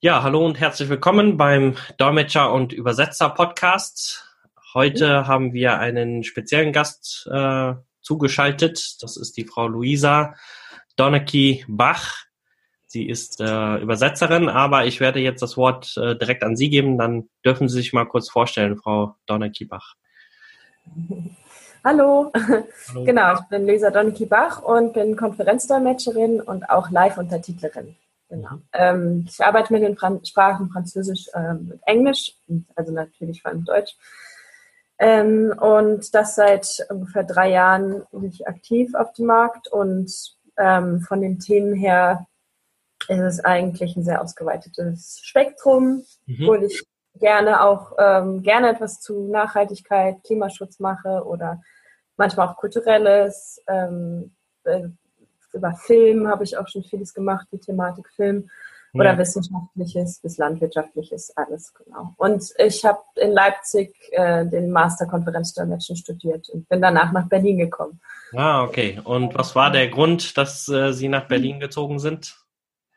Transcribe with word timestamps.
Ja, 0.00 0.22
hallo 0.22 0.44
und 0.44 0.60
herzlich 0.60 0.90
willkommen 0.90 1.38
beim 1.38 1.74
Dolmetscher 1.96 2.52
und 2.52 2.74
Übersetzer 2.74 3.30
Podcast. 3.30 4.26
Heute 4.74 5.20
mhm. 5.20 5.26
haben 5.26 5.52
wir 5.54 5.78
einen 5.78 6.22
speziellen 6.22 6.74
Gast 6.74 7.26
äh, 7.32 7.72
zugeschaltet. 8.02 9.02
Das 9.02 9.16
ist 9.16 9.38
die 9.38 9.46
Frau 9.46 9.66
Luisa 9.66 10.34
Donnecky 10.96 11.64
Bach. 11.66 12.26
Sie 12.84 13.08
ist 13.08 13.40
äh, 13.40 13.76
Übersetzerin, 13.76 14.50
aber 14.50 14.84
ich 14.84 15.00
werde 15.00 15.20
jetzt 15.20 15.40
das 15.40 15.56
Wort 15.56 15.96
äh, 15.96 16.14
direkt 16.14 16.44
an 16.44 16.56
Sie 16.56 16.68
geben. 16.68 16.98
Dann 16.98 17.30
dürfen 17.42 17.66
Sie 17.70 17.78
sich 17.78 17.94
mal 17.94 18.04
kurz 18.04 18.28
vorstellen, 18.28 18.76
Frau 18.76 19.16
Donnecky 19.24 19.64
Bach. 19.64 19.94
Hallo. 21.82 22.32
Hallo. 22.34 23.04
Genau, 23.06 23.32
ich 23.32 23.48
bin 23.48 23.66
Luisa 23.66 23.90
Donnecky 23.90 24.26
Bach 24.26 24.60
und 24.62 24.92
bin 24.92 25.16
Konferenzdolmetscherin 25.16 26.42
und 26.42 26.68
auch 26.68 26.90
Live-Untertitlerin. 26.90 27.96
Genau. 28.28 28.58
Ähm, 28.72 29.24
ich 29.28 29.44
arbeite 29.44 29.72
mit 29.72 29.82
den 29.82 29.96
Fran 29.96 30.24
Sprachen 30.24 30.68
Französisch 30.70 31.28
ähm, 31.34 31.70
und 31.72 31.80
Englisch, 31.86 32.34
also 32.74 32.92
natürlich 32.92 33.42
vor 33.42 33.52
allem 33.52 33.64
Deutsch. 33.64 33.96
Ähm, 34.98 35.54
und 35.60 36.14
das 36.14 36.34
seit 36.34 36.86
ungefähr 36.88 37.24
drei 37.24 37.50
Jahren 37.50 38.02
bin 38.10 38.30
ich 38.30 38.48
aktiv 38.48 38.94
auf 38.94 39.12
dem 39.12 39.26
Markt 39.26 39.68
und 39.68 40.10
ähm, 40.58 41.00
von 41.02 41.20
den 41.20 41.38
Themen 41.38 41.74
her 41.74 42.26
ist 43.08 43.20
es 43.20 43.44
eigentlich 43.44 43.96
ein 43.96 44.04
sehr 44.04 44.22
ausgeweitetes 44.22 45.20
Spektrum, 45.22 46.04
mhm. 46.26 46.46
wo 46.46 46.54
ich 46.54 46.82
gerne 47.14 47.62
auch 47.62 47.92
ähm, 47.98 48.42
gerne 48.42 48.70
etwas 48.70 49.00
zu 49.00 49.28
Nachhaltigkeit, 49.28 50.22
Klimaschutz 50.24 50.80
mache 50.80 51.24
oder 51.24 51.62
manchmal 52.16 52.48
auch 52.48 52.56
kulturelles, 52.56 53.62
ähm, 53.68 54.34
äh, 54.64 54.88
über 55.56 55.72
Film 55.72 56.28
habe 56.28 56.44
ich 56.44 56.56
auch 56.56 56.68
schon 56.68 56.84
vieles 56.84 57.14
gemacht, 57.14 57.48
die 57.52 57.58
Thematik 57.58 58.08
Film 58.14 58.48
oder 58.94 59.12
ja. 59.12 59.18
wissenschaftliches 59.18 60.20
bis 60.20 60.38
landwirtschaftliches, 60.38 61.36
alles 61.36 61.74
genau. 61.74 62.14
Und 62.16 62.52
ich 62.58 62.84
habe 62.84 63.00
in 63.16 63.32
Leipzig 63.32 63.94
äh, 64.12 64.46
den 64.46 64.70
Master 64.70 65.06
Konferenzdolmetschen 65.06 65.96
studiert 65.96 66.48
und 66.50 66.68
bin 66.68 66.80
danach 66.80 67.12
nach 67.12 67.28
Berlin 67.28 67.58
gekommen. 67.58 68.00
Ah, 68.34 68.62
okay. 68.64 69.00
Und 69.04 69.34
was 69.34 69.54
war 69.54 69.70
der 69.70 69.88
Grund, 69.88 70.36
dass 70.38 70.68
äh, 70.68 70.92
Sie 70.92 71.08
nach 71.08 71.28
Berlin 71.28 71.60
gezogen 71.60 71.98
sind? 71.98 72.36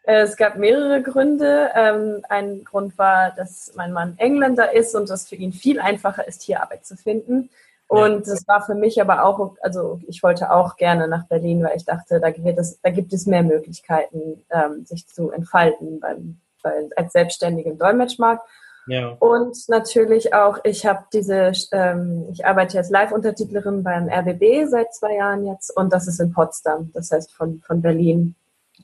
Äh, 0.03 0.21
es 0.21 0.37
gab 0.37 0.57
mehrere 0.57 1.01
Gründe. 1.01 1.69
Ähm, 1.75 2.23
ein 2.29 2.63
Grund 2.63 2.97
war, 2.97 3.31
dass 3.35 3.73
mein 3.75 3.91
Mann 3.91 4.15
Engländer 4.17 4.73
ist 4.73 4.95
und 4.95 5.09
es 5.09 5.27
für 5.27 5.35
ihn 5.35 5.53
viel 5.53 5.79
einfacher 5.79 6.27
ist, 6.27 6.43
hier 6.43 6.61
Arbeit 6.61 6.85
zu 6.85 6.95
finden. 6.95 7.49
Und 7.89 8.27
ja. 8.27 8.33
das 8.33 8.47
war 8.47 8.63
für 8.63 8.75
mich 8.75 9.01
aber 9.01 9.25
auch, 9.25 9.57
also 9.61 9.99
ich 10.07 10.21
wollte 10.21 10.51
auch 10.51 10.75
gerne 10.75 11.07
nach 11.07 11.25
Berlin, 11.25 11.63
weil 11.63 11.75
ich 11.75 11.85
dachte, 11.85 12.19
da 12.19 12.29
gibt 12.29 12.59
es, 12.59 12.79
da 12.81 12.91
gibt 12.91 13.11
es 13.13 13.25
mehr 13.25 13.41
Möglichkeiten, 13.41 14.45
ähm, 14.51 14.85
sich 14.85 15.07
zu 15.07 15.31
entfalten 15.31 15.99
beim, 15.99 16.37
bei, 16.61 16.71
als 16.95 17.13
selbstständige 17.13 17.73
Dolmetschmarkt. 17.73 18.47
Ja. 18.85 19.17
Und 19.19 19.57
natürlich 19.69 20.35
auch, 20.35 20.59
ich 20.65 20.85
habe 20.85 21.05
diese, 21.11 21.51
ähm, 21.71 22.27
ich 22.31 22.45
arbeite 22.45 22.77
als 22.77 22.91
Live-Untertitlerin 22.91 23.81
beim 23.81 24.07
RBB 24.07 24.69
seit 24.69 24.93
zwei 24.93 25.15
Jahren 25.15 25.47
jetzt 25.47 25.75
und 25.75 25.91
das 25.91 26.07
ist 26.07 26.19
in 26.19 26.31
Potsdam. 26.31 26.91
Das 26.93 27.09
heißt, 27.09 27.33
von, 27.33 27.59
von 27.65 27.81
Berlin 27.81 28.35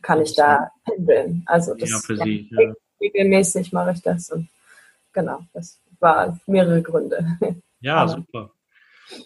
kann 0.02 0.20
ich 0.20 0.36
da 0.36 0.72
pendeln. 0.83 1.44
Also 1.45 1.76
das 1.76 1.92
ja, 1.92 2.00
für 2.00 2.17
Sie, 2.17 2.50
ja. 2.52 2.73
regelmäßig 3.00 3.72
mache 3.72 3.92
ich 3.92 4.02
das 4.02 4.31
und 4.31 4.50
genau, 5.14 5.42
das 5.53 5.80
war 6.00 6.39
mehrere 6.48 6.81
Gründe. 6.81 7.23
Ja, 7.81 8.08
super. 8.08 8.50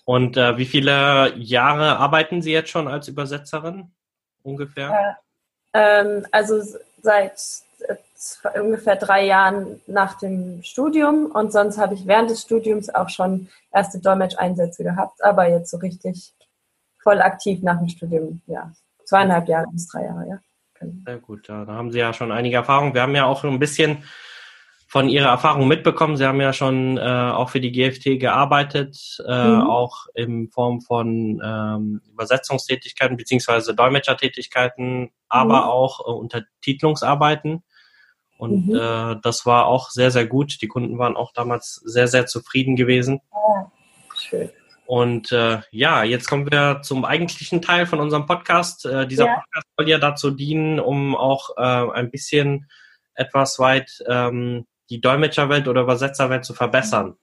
Und 0.06 0.38
äh, 0.38 0.58
wie 0.58 0.66
viele 0.66 1.34
Jahre 1.38 1.98
arbeiten 1.98 2.42
Sie 2.42 2.52
jetzt 2.52 2.70
schon 2.70 2.88
als 2.88 3.08
Übersetzerin 3.08 3.92
ungefähr? 4.44 5.18
Äh, 5.74 6.02
ähm, 6.02 6.26
also 6.32 6.62
seit 7.02 7.40
äh, 7.88 8.60
ungefähr 8.60 8.96
drei 8.96 9.26
Jahren 9.26 9.82
nach 9.88 10.18
dem 10.18 10.62
Studium 10.64 11.28
und 11.28 11.52
sonst 11.52 11.78
habe 11.78 11.94
ich 11.94 12.06
während 12.08 12.30
des 12.30 12.42
Studiums 12.42 12.94
auch 12.94 13.10
schon 13.10 13.50
erste 13.72 14.00
Dolmetsch-Einsätze 14.00 14.84
gehabt, 14.84 15.24
aber 15.24 15.48
jetzt 15.48 15.72
so 15.72 15.78
richtig 15.78 16.34
voll 17.02 17.22
aktiv 17.22 17.62
nach 17.62 17.78
dem 17.78 17.88
Studium, 17.88 18.42
ja, 18.48 18.72
zweieinhalb 19.06 19.48
Jahre 19.48 19.68
bis 19.72 19.88
drei 19.88 20.04
Jahre, 20.04 20.28
ja. 20.28 20.40
Sehr 21.06 21.18
gut, 21.18 21.50
da 21.50 21.66
haben 21.68 21.92
Sie 21.92 22.00
ja 22.00 22.14
schon 22.14 22.32
einige 22.32 22.56
Erfahrungen. 22.56 22.94
Wir 22.94 23.02
haben 23.02 23.16
ja 23.16 23.26
auch 23.26 23.44
ein 23.44 23.60
bisschen 23.60 24.04
von 24.90 25.08
Ihrer 25.08 25.30
Erfahrung 25.30 25.68
mitbekommen. 25.68 26.18
Sie 26.18 26.26
haben 26.26 26.42
ja 26.42 26.52
schon 26.52 26.98
äh, 26.98 27.02
auch 27.02 27.52
für 27.52 27.62
die 27.62 27.72
GFT 27.72 28.20
gearbeitet, 28.20 29.20
äh, 29.26 29.48
mhm. 29.48 29.62
auch 29.70 30.08
in 30.16 30.50
Form 30.50 30.82
von 30.82 31.40
ähm, 31.46 32.02
Übersetzungstätigkeiten 32.12 33.16
beziehungsweise 33.16 33.76
Dolmetschertätigkeiten, 33.76 35.12
aber 35.30 35.62
mhm. 35.62 35.70
auch 35.70 36.00
äh, 36.00 36.12
Untertitelungsarbeiten. 36.12 37.64
Und 38.40 38.70
mhm. 38.70 38.76
äh, 38.76 39.16
das 39.22 39.46
war 39.46 39.68
auch 39.68 39.92
sehr, 39.92 40.10
sehr 40.10 40.26
gut. 40.26 40.60
Die 40.64 40.68
Kunden 40.68 40.98
waren 40.98 41.16
auch 41.16 41.34
damals 41.34 41.76
sehr, 41.86 42.08
sehr 42.08 42.26
zufrieden 42.26 42.76
gewesen. 42.76 43.22
Ja, 43.32 43.72
schön. 44.16 44.50
Und 44.88 45.32
äh, 45.32 45.60
ja, 45.70 46.04
jetzt 46.04 46.28
kommen 46.28 46.50
wir 46.50 46.82
zum 46.82 47.06
eigentlichen 47.06 47.62
Teil 47.62 47.86
von 47.86 48.00
unserem 48.00 48.26
Podcast. 48.26 48.88
Äh, 48.88 49.06
dieser 49.06 49.28
ja. 49.28 49.36
Podcast 49.36 49.68
soll 49.78 49.88
ja 49.88 50.00
dazu 50.00 50.32
dienen, 50.32 50.80
um 50.80 51.16
auch 51.16 51.52
äh, 51.58 51.62
ein 51.62 52.10
bisschen 52.10 52.68
etwas 53.14 53.60
weit 53.60 54.04
ähm, 54.08 54.66
die 54.90 55.02
Dolmetscherwelt 55.02 55.68
oder 55.68 55.82
Übersetzerwelt 55.82 56.46
zu 56.46 56.54
verbessern. 56.54 57.16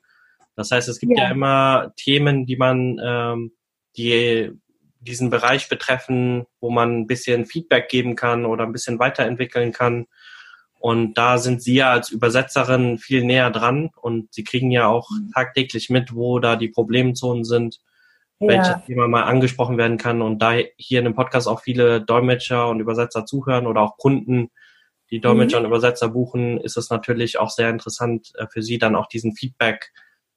Das 0.55 0.71
heißt, 0.71 0.89
es 0.89 0.99
gibt 0.99 1.19
ja, 1.19 1.25
ja 1.25 1.31
immer 1.31 1.93
Themen, 1.97 2.47
die 2.47 2.57
man, 2.57 2.99
ähm, 3.03 3.53
die 3.97 4.53
diesen 5.01 5.31
Bereich 5.31 5.69
betreffen, 5.69 6.47
wo 6.61 6.71
man 6.71 7.01
ein 7.01 7.07
bisschen 7.07 7.47
Feedback 7.47 7.89
geben 7.89 8.17
kann 8.17 8.45
oder 8.45 8.65
ein 8.65 8.73
bisschen 8.73 8.99
weiterentwickeln 8.99 9.73
kann. 9.73 10.07
Und 10.79 11.15
da 11.15 11.39
sind 11.39 11.63
Sie 11.63 11.77
ja 11.77 11.93
als 11.93 12.11
Übersetzerin 12.11 12.99
viel 12.99 13.25
näher 13.25 13.51
dran 13.51 13.91
und 14.01 14.33
Sie 14.33 14.45
kriegen 14.45 14.71
ja 14.71 14.89
auch 14.89 15.09
mhm. 15.11 15.31
tagtäglich 15.33 15.91
mit, 15.91 16.15
wo 16.15 16.39
da 16.39 16.57
die 16.57 16.69
Problemzonen 16.69 17.45
sind, 17.45 17.79
ja. 18.41 18.49
welches 18.49 18.85
Thema 18.87 19.09
mal 19.09 19.25
angesprochen 19.25 19.79
werden 19.79 19.97
kann. 19.99 20.23
Und 20.23 20.41
da 20.41 20.55
hier 20.77 20.99
in 20.99 21.05
dem 21.05 21.15
Podcast 21.15 21.49
auch 21.49 21.61
viele 21.63 22.03
Dolmetscher 22.03 22.69
und 22.69 22.81
Übersetzer 22.81 23.25
zuhören 23.25 23.67
oder 23.67 23.81
auch 23.81 23.97
Kunden, 23.97 24.51
die 25.11 25.21
Dolmetscher 25.21 25.61
mhm. 25.61 25.67
und 25.67 25.71
Übersetzer 25.71 26.09
buchen, 26.09 26.59
ist 26.59 26.77
es 26.77 26.91
natürlich 26.91 27.39
auch 27.39 27.51
sehr 27.51 27.71
interessant 27.71 28.33
äh, 28.37 28.47
für 28.49 28.63
Sie 28.63 28.79
dann 28.79 28.97
auch 28.97 29.07
diesen 29.07 29.35
Feedback 29.35 29.93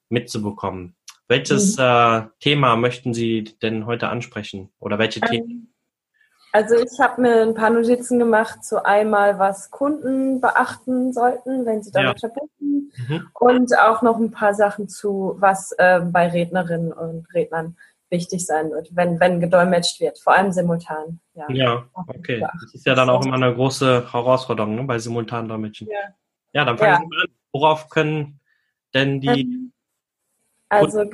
mitzubekommen. 0.10 0.96
Welches 1.28 1.78
mhm. 1.78 1.84
äh, 1.84 2.22
Thema 2.40 2.76
möchten 2.76 3.14
Sie 3.14 3.44
denn 3.62 3.86
heute 3.86 4.10
ansprechen 4.10 4.70
oder 4.80 4.98
welche 4.98 5.22
ähm, 5.24 5.30
Themen? 5.30 5.74
Also 6.52 6.76
ich 6.76 7.00
habe 7.00 7.22
mir 7.22 7.44
ein 7.44 7.54
paar 7.54 7.70
Notizen 7.70 8.18
gemacht 8.18 8.64
zu 8.64 8.84
einmal, 8.84 9.38
was 9.38 9.70
Kunden 9.70 10.42
beachten 10.42 11.14
sollten, 11.14 11.66
wenn 11.66 11.84
sie 11.84 11.92
Dolmetscher 11.92 12.30
ja. 12.30 12.34
buchen 12.34 12.92
mhm. 13.08 13.28
und 13.36 13.78
auch 13.78 14.02
noch 14.02 14.18
ein 14.18 14.32
paar 14.32 14.56
Sachen 14.56 14.90
zu, 14.90 15.36
was 15.38 15.74
äh, 15.78 16.00
bei 16.00 16.28
Rednerinnen 16.28 16.92
und 16.92 17.28
Rednern 17.36 17.78
wichtig 18.10 18.46
sein 18.46 18.72
wird, 18.72 18.90
wenn, 18.94 19.20
wenn 19.20 19.40
gedolmetscht 19.40 20.00
wird, 20.00 20.20
vor 20.20 20.34
allem 20.34 20.52
simultan. 20.52 21.20
Ja, 21.48 21.56
ja 21.56 21.86
okay. 22.08 22.40
Das 22.40 22.74
ist 22.74 22.86
ja 22.86 22.96
dann 22.96 23.10
auch 23.10 23.26
immer 23.26 23.36
eine 23.36 23.54
große 23.54 24.12
Herausforderung 24.12 24.76
ne, 24.76 24.84
bei 24.84 25.00
simultanen 25.00 25.48
Dolmetschen. 25.48 25.88
Ja, 25.88 26.00
ja 26.54 26.66
dann 26.66 26.78
fangen 26.78 26.92
ja. 26.92 27.00
wir 27.00 27.22
an. 27.24 27.36
Worauf 27.52 27.90
können 27.90 28.40
denn 28.94 29.22
die. 29.22 29.42
Ähm, 29.42 29.72
also, 30.70 31.06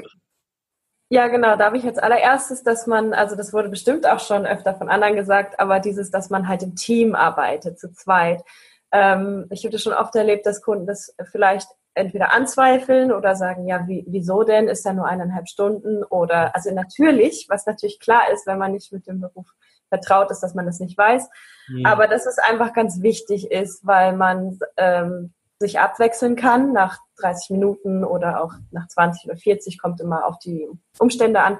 ja, 1.10 1.28
genau, 1.28 1.56
da 1.56 1.66
habe 1.66 1.78
ich 1.78 1.86
als 1.86 1.98
allererstes, 1.98 2.64
dass 2.64 2.88
man, 2.88 3.14
also 3.14 3.36
das 3.36 3.54
wurde 3.54 3.70
bestimmt 3.70 4.08
auch 4.08 4.20
schon 4.20 4.46
öfter 4.46 4.74
von 4.74 4.90
anderen 4.90 5.16
gesagt, 5.16 5.60
aber 5.60 5.80
dieses, 5.80 6.10
dass 6.10 6.30
man 6.30 6.48
halt 6.48 6.64
im 6.64 6.76
Team 6.76 7.16
arbeitet, 7.16 7.80
zu 7.80 7.94
zweit. 7.94 8.44
Ähm, 8.92 9.46
ich 9.52 9.64
habe 9.64 9.72
das 9.72 9.84
schon 9.84 9.94
oft 9.94 10.16
erlebt, 10.16 10.46
dass 10.46 10.62
Kunden 10.62 10.88
das 10.88 11.16
vielleicht 11.32 11.70
entweder 11.94 12.34
anzweifeln 12.34 13.12
oder 13.12 13.36
sagen, 13.36 13.68
ja, 13.68 13.88
wie, 13.88 14.04
wieso 14.08 14.44
denn? 14.44 14.68
Ist 14.68 14.84
ja 14.84 14.94
nur 14.94 15.08
eineinhalb 15.08 15.48
Stunden 15.48 16.04
oder, 16.04 16.54
also 16.56 16.74
natürlich, 16.74 17.46
was 17.50 17.66
natürlich 17.66 18.00
klar 18.00 18.30
ist, 18.34 18.46
wenn 18.48 18.58
man 18.58 18.74
nicht 18.74 18.92
mit 18.92 19.08
dem 19.08 19.22
Beruf 19.22 19.54
vertraut 19.90 20.32
ist, 20.32 20.42
dass 20.42 20.56
man 20.56 20.66
das 20.66 20.80
nicht 20.80 20.98
weiß. 20.98 21.28
Mhm. 21.68 21.86
Aber 21.86 22.08
dass 22.08 22.26
es 22.26 22.38
einfach 22.38 22.74
ganz 22.74 23.02
wichtig 23.02 23.52
ist, 23.52 23.86
weil 23.86 24.16
man 24.16 24.60
ähm, 24.78 25.34
sich 25.60 25.80
abwechseln 25.80 26.36
kann 26.36 26.74
nach 26.74 27.00
30 27.18 27.52
Minuten 27.52 28.04
oder 28.04 28.44
auch 28.44 28.54
nach 28.72 28.88
20 28.88 29.26
oder 29.26 29.38
40, 29.38 29.80
kommt 29.80 30.02
immer 30.02 30.26
auf 30.26 30.40
die 30.40 30.68
Umstände 31.00 31.42
an 31.42 31.60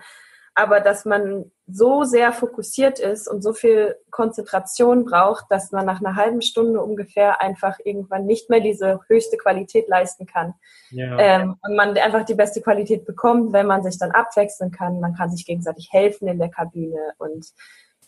aber 0.56 0.80
dass 0.80 1.04
man 1.04 1.52
so 1.68 2.06
sehr 2.06 2.32
fokussiert 2.32 3.00
ist 3.00 3.28
und 3.28 3.42
so 3.42 3.52
viel 3.52 3.96
Konzentration 4.10 5.04
braucht, 5.04 5.46
dass 5.50 5.72
man 5.72 5.86
nach 5.86 6.00
einer 6.00 6.16
halben 6.16 6.42
Stunde 6.42 6.82
ungefähr 6.82 7.42
einfach 7.42 7.78
irgendwann 7.84 8.26
nicht 8.26 8.50
mehr 8.50 8.62
diese 8.62 9.02
höchste 9.08 9.36
Qualität 9.36 9.90
leisten 9.90 10.26
kann. 10.26 10.54
Ja. 10.92 11.20
Ähm, 11.20 11.58
und 11.62 11.76
man 11.76 11.98
einfach 11.98 12.24
die 12.24 12.36
beste 12.36 12.62
Qualität 12.62 13.06
bekommt, 13.06 13.52
wenn 13.52 13.68
man 13.68 13.84
sich 13.84 13.98
dann 14.00 14.12
abwechseln 14.12 14.72
kann. 14.72 15.02
Man 15.02 15.16
kann 15.16 15.30
sich 15.30 15.46
gegenseitig 15.46 15.90
helfen 15.92 16.30
in 16.30 16.40
der 16.40 16.50
Kabine 16.50 17.14
und 17.18 17.48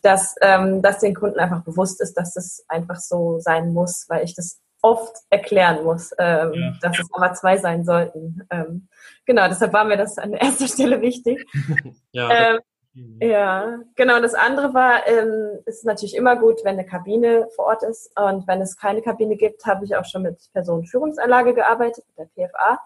dass, 0.01 0.35
ähm, 0.41 0.81
dass 0.81 0.99
den 0.99 1.15
Kunden 1.15 1.39
einfach 1.39 1.63
bewusst 1.63 2.01
ist, 2.01 2.13
dass 2.15 2.33
das 2.33 2.63
einfach 2.67 2.97
so 2.97 3.39
sein 3.39 3.73
muss, 3.73 4.05
weil 4.09 4.23
ich 4.23 4.35
das 4.35 4.59
oft 4.81 5.15
erklären 5.29 5.83
muss, 5.83 6.11
ähm, 6.17 6.53
ja. 6.53 6.73
dass 6.81 6.99
es 6.99 7.07
aber 7.11 7.33
zwei 7.33 7.57
sein 7.57 7.83
sollten. 7.83 8.47
Ähm, 8.51 8.87
genau, 9.25 9.47
deshalb 9.47 9.73
war 9.73 9.85
mir 9.85 9.97
das 9.97 10.17
an 10.17 10.33
erster 10.33 10.67
Stelle 10.67 11.01
wichtig. 11.01 11.45
ja, 12.11 12.29
ähm, 12.31 12.59
Mhm. 12.97 13.19
Ja, 13.21 13.79
genau. 13.95 14.19
Das 14.19 14.33
andere 14.33 14.73
war, 14.73 15.07
ähm, 15.07 15.59
es 15.65 15.77
ist 15.77 15.85
natürlich 15.85 16.15
immer 16.15 16.35
gut, 16.35 16.61
wenn 16.63 16.79
eine 16.79 16.85
Kabine 16.85 17.47
vor 17.55 17.65
Ort 17.65 17.83
ist. 17.83 18.09
Und 18.19 18.47
wenn 18.47 18.59
es 18.59 18.75
keine 18.75 19.01
Kabine 19.01 19.35
gibt, 19.37 19.65
habe 19.65 19.85
ich 19.85 19.95
auch 19.95 20.05
schon 20.05 20.23
mit 20.23 20.37
Personenführungsanlage 20.53 21.53
gearbeitet, 21.53 22.05
mit 22.07 22.17
der 22.17 22.47
PFA. 22.47 22.79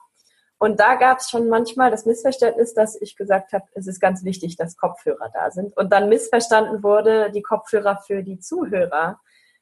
Und 0.62 0.80
da 0.80 0.94
gab 0.94 1.18
es 1.18 1.31
schon 1.31 1.50
manchmal 1.50 1.90
das 1.90 2.06
Missverständnis, 2.06 2.75
dass 2.75 2.96
ich 3.02 3.16
gesagt 3.16 3.52
habe, 3.52 3.66
es 3.74 3.88
ist 3.88 4.00
ganz 4.00 4.24
wichtig, 4.24 4.58
dass 4.58 4.78
Kopfhörer 4.78 5.31
da 5.34 5.50
sind. 5.50 5.75
Und 5.75 5.92
dann 5.92 6.08
missverstanden 6.08 6.84
wurde, 6.84 7.31
die 7.31 7.42
Kopfhörer 7.42 7.98
für 8.06 8.22
die 8.22 8.38
Zuhörer. 8.38 9.19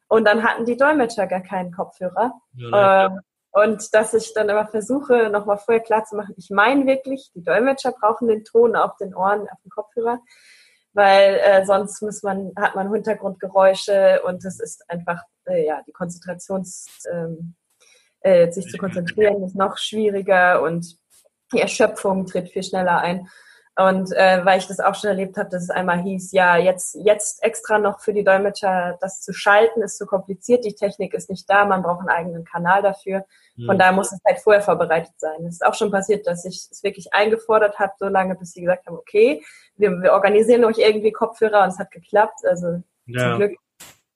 Und 0.09 0.25
dann 0.25 0.43
hatten 0.43 0.65
die 0.65 0.75
Dolmetscher 0.75 1.25
gar 1.25 1.39
keinen 1.39 1.71
Kopfhörer. 1.71 2.33
Ja, 2.51 3.05
ähm, 3.05 3.21
und 3.51 3.93
dass 3.93 4.13
ich 4.13 4.33
dann 4.33 4.49
immer 4.49 4.67
versuche, 4.67 5.29
nochmal 5.29 5.57
vorher 5.57 5.81
klar 5.81 6.03
zu 6.03 6.17
machen, 6.17 6.35
ich 6.37 6.49
meine 6.49 6.85
wirklich, 6.85 7.31
die 7.33 7.45
Dolmetscher 7.45 7.93
brauchen 7.93 8.27
den 8.27 8.43
Ton 8.43 8.75
auf 8.75 8.97
den 8.97 9.15
Ohren, 9.15 9.43
auf 9.43 9.61
den 9.63 9.69
Kopfhörer, 9.69 10.19
weil 10.91 11.35
äh, 11.35 11.65
sonst 11.65 12.01
muss 12.01 12.23
man, 12.23 12.51
hat 12.57 12.75
man 12.75 12.91
Hintergrundgeräusche 12.91 14.21
und 14.25 14.43
es 14.43 14.59
ist 14.59 14.83
einfach, 14.89 15.23
äh, 15.45 15.65
ja, 15.65 15.81
die 15.87 15.93
Konzentrations, 15.93 16.87
ähm, 17.09 17.55
äh, 18.21 18.51
sich 18.51 18.67
zu 18.67 18.77
konzentrieren 18.77 19.43
ist 19.43 19.55
noch 19.55 19.77
schwieriger 19.77 20.61
und 20.61 20.97
die 21.53 21.61
Erschöpfung 21.61 22.25
tritt 22.25 22.49
viel 22.49 22.63
schneller 22.63 22.99
ein. 22.99 23.27
Und 23.79 24.11
äh, 24.11 24.43
weil 24.43 24.59
ich 24.59 24.67
das 24.67 24.81
auch 24.81 24.93
schon 24.93 25.09
erlebt 25.09 25.37
habe, 25.37 25.49
dass 25.49 25.63
es 25.63 25.69
einmal 25.69 26.01
hieß, 26.01 26.33
ja, 26.33 26.57
jetzt, 26.57 26.97
jetzt 27.01 27.41
extra 27.41 27.79
noch 27.79 28.01
für 28.01 28.11
die 28.11 28.25
Dolmetscher 28.25 28.97
das 28.99 29.21
zu 29.21 29.31
schalten, 29.31 29.81
ist 29.81 29.97
zu 29.97 30.05
kompliziert, 30.05 30.65
die 30.65 30.75
Technik 30.75 31.13
ist 31.13 31.29
nicht 31.29 31.49
da, 31.49 31.63
man 31.63 31.81
braucht 31.81 32.01
einen 32.01 32.09
eigenen 32.09 32.43
Kanal 32.43 32.81
dafür. 32.81 33.23
Von 33.55 33.75
mhm. 33.75 33.79
daher 33.79 33.93
muss 33.93 34.11
es 34.11 34.19
halt 34.25 34.39
vorher 34.39 34.61
vorbereitet 34.61 35.13
sein. 35.15 35.45
Es 35.45 35.55
ist 35.55 35.65
auch 35.65 35.75
schon 35.75 35.91
passiert, 35.91 36.27
dass 36.27 36.43
ich 36.43 36.67
es 36.69 36.83
wirklich 36.83 37.13
eingefordert 37.13 37.79
habe, 37.79 37.93
so 37.97 38.09
lange, 38.09 38.35
bis 38.35 38.51
sie 38.51 38.61
gesagt 38.61 38.85
haben, 38.85 38.97
okay, 38.97 39.41
wir, 39.77 39.91
wir 40.01 40.11
organisieren 40.11 40.65
euch 40.65 40.79
irgendwie 40.79 41.13
Kopfhörer 41.13 41.63
und 41.63 41.69
es 41.69 41.79
hat 41.79 41.91
geklappt, 41.91 42.41
also 42.43 42.83
ja. 43.05 43.19
zum 43.19 43.37
Glück. 43.37 43.57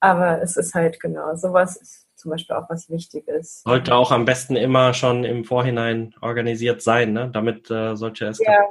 Aber 0.01 0.41
es 0.41 0.57
ist 0.57 0.73
halt 0.73 0.99
genau, 0.99 1.37
sowas 1.37 2.02
zum 2.23 2.31
Beispiel 2.31 2.55
auch 2.55 2.69
was 2.69 2.89
Wichtiges. 2.89 3.61
Sollte 3.63 3.93
auch 3.93 4.11
am 4.11 4.23
besten 4.23 4.55
immer 4.55 4.93
schon 4.93 5.25
im 5.25 5.43
Vorhinein 5.43 6.15
organisiert 6.21 6.81
sein, 6.81 7.11
ne? 7.11 7.29
damit 7.31 7.69
äh, 7.69 7.95
solche 7.95 8.27
es 8.27 8.39
ja. 8.39 8.63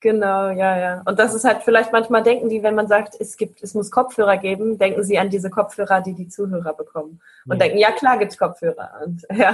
Genau, 0.00 0.50
ja, 0.50 0.78
ja. 0.78 1.02
Und 1.04 1.18
das 1.18 1.34
ist 1.34 1.44
halt 1.44 1.62
vielleicht 1.62 1.92
manchmal 1.92 2.22
denken 2.22 2.48
die, 2.48 2.62
wenn 2.62 2.74
man 2.74 2.86
sagt, 2.86 3.14
es 3.18 3.36
gibt, 3.36 3.62
es 3.62 3.74
muss 3.74 3.90
Kopfhörer 3.90 4.36
geben, 4.36 4.78
denken 4.78 5.04
sie 5.04 5.18
an 5.18 5.30
diese 5.30 5.50
Kopfhörer, 5.50 6.00
die 6.00 6.14
die 6.14 6.28
Zuhörer 6.28 6.74
bekommen 6.74 7.20
und 7.46 7.52
ja. 7.52 7.58
denken, 7.58 7.78
ja 7.78 7.92
klar 7.92 8.18
gibt's 8.18 8.38
Kopfhörer 8.38 8.90
und 9.04 9.26
ja, 9.36 9.52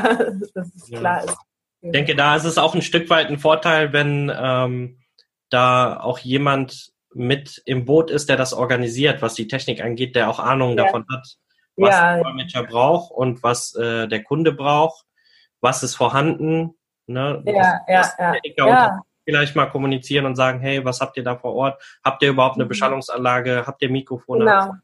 das 0.54 0.68
ist 0.74 0.88
ja. 0.88 0.98
klar. 0.98 1.24
Ist. 1.24 1.36
Ich 1.80 1.92
denke, 1.92 2.14
da 2.14 2.36
ist 2.36 2.44
es 2.44 2.58
auch 2.58 2.74
ein 2.74 2.82
Stück 2.82 3.10
weit 3.10 3.28
ein 3.28 3.38
Vorteil, 3.38 3.92
wenn 3.92 4.32
ähm, 4.34 4.98
da 5.50 5.98
auch 6.00 6.18
jemand 6.18 6.92
mit 7.14 7.62
im 7.64 7.84
Boot 7.84 8.10
ist, 8.10 8.28
der 8.28 8.36
das 8.36 8.52
organisiert, 8.52 9.22
was 9.22 9.34
die 9.34 9.48
Technik 9.48 9.82
angeht, 9.82 10.16
der 10.16 10.30
auch 10.30 10.38
Ahnung 10.38 10.76
ja. 10.76 10.84
davon 10.84 11.04
hat, 11.12 11.38
was 11.76 11.90
ja. 11.90 12.14
der 12.14 12.24
Dolmetscher 12.24 12.62
braucht 12.64 13.10
und 13.12 13.42
was 13.42 13.74
äh, 13.74 14.08
der 14.08 14.22
Kunde 14.22 14.52
braucht, 14.52 15.06
was 15.60 15.82
ist 15.82 15.94
vorhanden. 15.94 16.74
Ne? 17.06 17.42
Ja, 17.46 17.80
das, 17.86 18.14
ja, 18.18 18.34
ja. 18.56 18.66
ja 18.66 19.02
vielleicht 19.24 19.56
mal 19.56 19.66
kommunizieren 19.66 20.26
und 20.26 20.36
sagen, 20.36 20.60
hey, 20.60 20.84
was 20.84 21.00
habt 21.00 21.16
ihr 21.16 21.24
da 21.24 21.36
vor 21.36 21.54
Ort? 21.54 21.82
Habt 22.04 22.22
ihr 22.22 22.30
überhaupt 22.30 22.56
eine 22.56 22.64
mhm. 22.64 22.68
Beschallungsanlage? 22.68 23.64
Habt 23.66 23.82
ihr 23.82 23.90
Mikrofone? 23.90 24.44
Genau. 24.44 24.74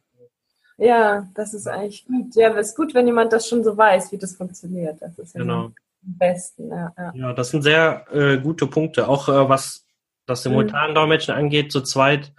Ja, 0.79 1.29
das 1.35 1.55
ist 1.55 1.67
eigentlich 1.67 2.07
gut. 2.07 2.37
Ja, 2.37 2.55
es 2.55 2.69
ist 2.69 2.77
gut, 2.77 2.95
wenn 2.95 3.07
jemand 3.07 3.33
das 3.33 3.49
schon 3.49 3.65
so 3.65 3.77
weiß, 3.77 4.13
wie 4.13 4.19
das 4.19 4.37
funktioniert. 4.37 5.03
Das 5.03 5.19
ist 5.19 5.35
ja 5.35 5.41
genau. 5.41 5.65
am 5.65 5.75
besten. 6.03 6.71
Ja, 6.71 6.93
ja. 6.97 7.13
ja, 7.15 7.33
das 7.33 7.51
sind 7.51 7.63
sehr 7.63 8.05
äh, 8.13 8.39
gute 8.39 8.69
Punkte. 8.69 9.09
Auch 9.09 9.29
äh, 9.29 9.49
was 9.49 9.85
das 10.27 10.45
Simultandolmetschen 10.45 11.35
mhm. 11.35 11.41
angeht, 11.41 11.73
zu 11.73 11.81
zweit. 11.81 12.33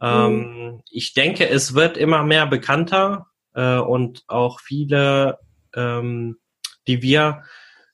Ähm, 0.00 0.36
mhm. 0.36 0.82
Ich 0.90 1.14
denke, 1.14 1.48
es 1.48 1.74
wird 1.74 1.96
immer 1.96 2.22
mehr 2.22 2.46
bekannter 2.46 3.26
äh, 3.56 3.78
und 3.78 4.22
auch 4.28 4.60
viele, 4.60 5.40
ähm, 5.74 6.36
die 6.86 7.02
wir, 7.02 7.42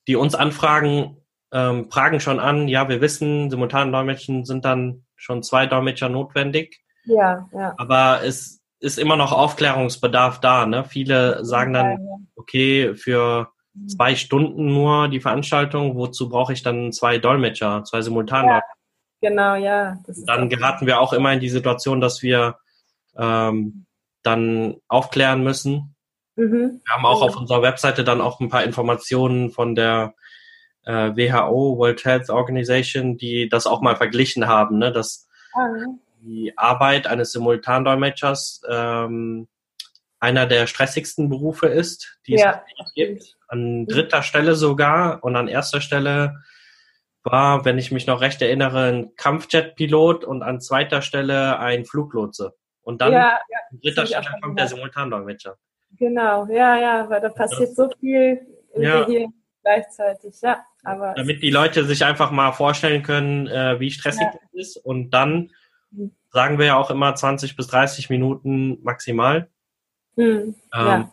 die 0.06 0.16
uns 0.16 0.34
anfragen, 0.34 1.16
ähm, 1.52 1.90
fragen 1.90 2.20
schon 2.20 2.40
an, 2.40 2.68
ja, 2.68 2.88
wir 2.88 3.00
wissen, 3.00 3.50
simultan 3.50 3.92
Dolmetschen 3.92 4.44
sind 4.44 4.64
dann 4.64 5.04
schon 5.16 5.42
zwei 5.42 5.66
Dolmetscher 5.66 6.08
notwendig. 6.08 6.82
Ja, 7.04 7.48
ja. 7.52 7.74
Aber 7.78 8.22
es 8.24 8.60
ist 8.80 8.98
immer 8.98 9.16
noch 9.16 9.32
Aufklärungsbedarf 9.32 10.40
da. 10.40 10.66
Ne? 10.66 10.84
Viele 10.84 11.44
sagen 11.44 11.72
dann, 11.72 12.28
okay, 12.34 12.94
für 12.94 13.52
mhm. 13.74 13.88
zwei 13.88 14.16
Stunden 14.16 14.66
nur 14.66 15.08
die 15.08 15.20
Veranstaltung, 15.20 15.96
wozu 15.96 16.28
brauche 16.28 16.52
ich 16.52 16.62
dann 16.62 16.92
zwei 16.92 17.18
Dolmetscher, 17.18 17.84
zwei 17.84 18.02
simultan 18.02 18.46
ja, 18.46 18.62
Genau, 19.20 19.54
ja. 19.54 19.98
dann 20.26 20.48
geraten 20.48 20.86
wir 20.86 21.00
auch 21.00 21.12
immer 21.12 21.32
in 21.32 21.38
die 21.38 21.48
Situation, 21.48 22.00
dass 22.00 22.22
wir 22.22 22.56
ähm, 23.16 23.86
dann 24.22 24.76
aufklären 24.88 25.42
müssen. 25.42 25.94
Mhm. 26.36 26.80
Wir 26.84 26.94
haben 26.94 27.06
auch 27.06 27.20
ja. 27.20 27.28
auf 27.28 27.36
unserer 27.36 27.62
Webseite 27.62 28.04
dann 28.04 28.20
auch 28.20 28.40
ein 28.40 28.48
paar 28.48 28.64
Informationen 28.64 29.50
von 29.50 29.74
der 29.74 30.14
äh, 30.84 30.92
WHO, 30.92 31.78
World 31.78 32.04
Health 32.04 32.30
Organization, 32.30 33.16
die 33.16 33.48
das 33.48 33.66
auch 33.66 33.80
mal 33.80 33.96
verglichen 33.96 34.46
haben, 34.46 34.78
ne, 34.78 34.92
dass 34.92 35.28
mhm. 35.54 36.00
die 36.20 36.56
Arbeit 36.56 37.06
eines 37.06 37.32
Simultandolmetschers 37.32 38.62
ähm, 38.68 39.48
einer 40.20 40.46
der 40.46 40.68
stressigsten 40.68 41.28
Berufe 41.28 41.66
ist, 41.66 42.18
die 42.26 42.34
ja. 42.34 42.62
es 42.80 42.94
gibt. 42.94 43.36
An 43.48 43.86
dritter 43.86 44.22
Stelle 44.22 44.54
sogar 44.54 45.22
und 45.24 45.34
an 45.36 45.48
erster 45.48 45.80
Stelle 45.80 46.42
war, 47.24 47.64
wenn 47.64 47.78
ich 47.78 47.90
mich 47.90 48.06
noch 48.06 48.20
recht 48.20 48.40
erinnere, 48.40 48.84
ein 48.84 49.16
Kampfjet-Pilot 49.16 50.24
und 50.24 50.42
an 50.42 50.60
zweiter 50.60 51.02
Stelle 51.02 51.58
ein 51.58 51.84
Fluglotse. 51.84 52.54
Und 52.82 53.00
dann 53.00 53.12
ja, 53.12 53.38
ja, 53.48 53.58
an 53.70 53.80
dritter 53.80 54.06
Stelle 54.06 54.26
kommt 54.42 54.58
der 54.58 54.68
Simultandolmetscher. 54.68 55.56
Genau, 55.98 56.46
ja, 56.46 56.76
ja, 56.76 57.10
weil 57.10 57.20
da 57.20 57.28
passiert 57.28 57.74
so 57.76 57.88
viel 58.00 58.40
ja. 58.76 59.06
hier 59.06 59.28
gleichzeitig, 59.62 60.40
ja. 60.40 60.64
Aber 60.84 61.14
Damit 61.14 61.42
die 61.42 61.50
Leute 61.50 61.84
sich 61.84 62.04
einfach 62.04 62.30
mal 62.30 62.52
vorstellen 62.52 63.02
können, 63.02 63.46
äh, 63.46 63.78
wie 63.78 63.90
stressig 63.90 64.22
ja. 64.22 64.32
das 64.32 64.52
ist. 64.52 64.76
Und 64.78 65.10
dann 65.10 65.52
mhm. 65.90 66.12
sagen 66.30 66.58
wir 66.58 66.66
ja 66.66 66.76
auch 66.76 66.90
immer 66.90 67.14
20 67.14 67.56
bis 67.56 67.68
30 67.68 68.10
Minuten 68.10 68.82
maximal. 68.82 69.48
Mhm. 70.16 70.24
Ähm, 70.24 70.54
ja. 70.72 71.12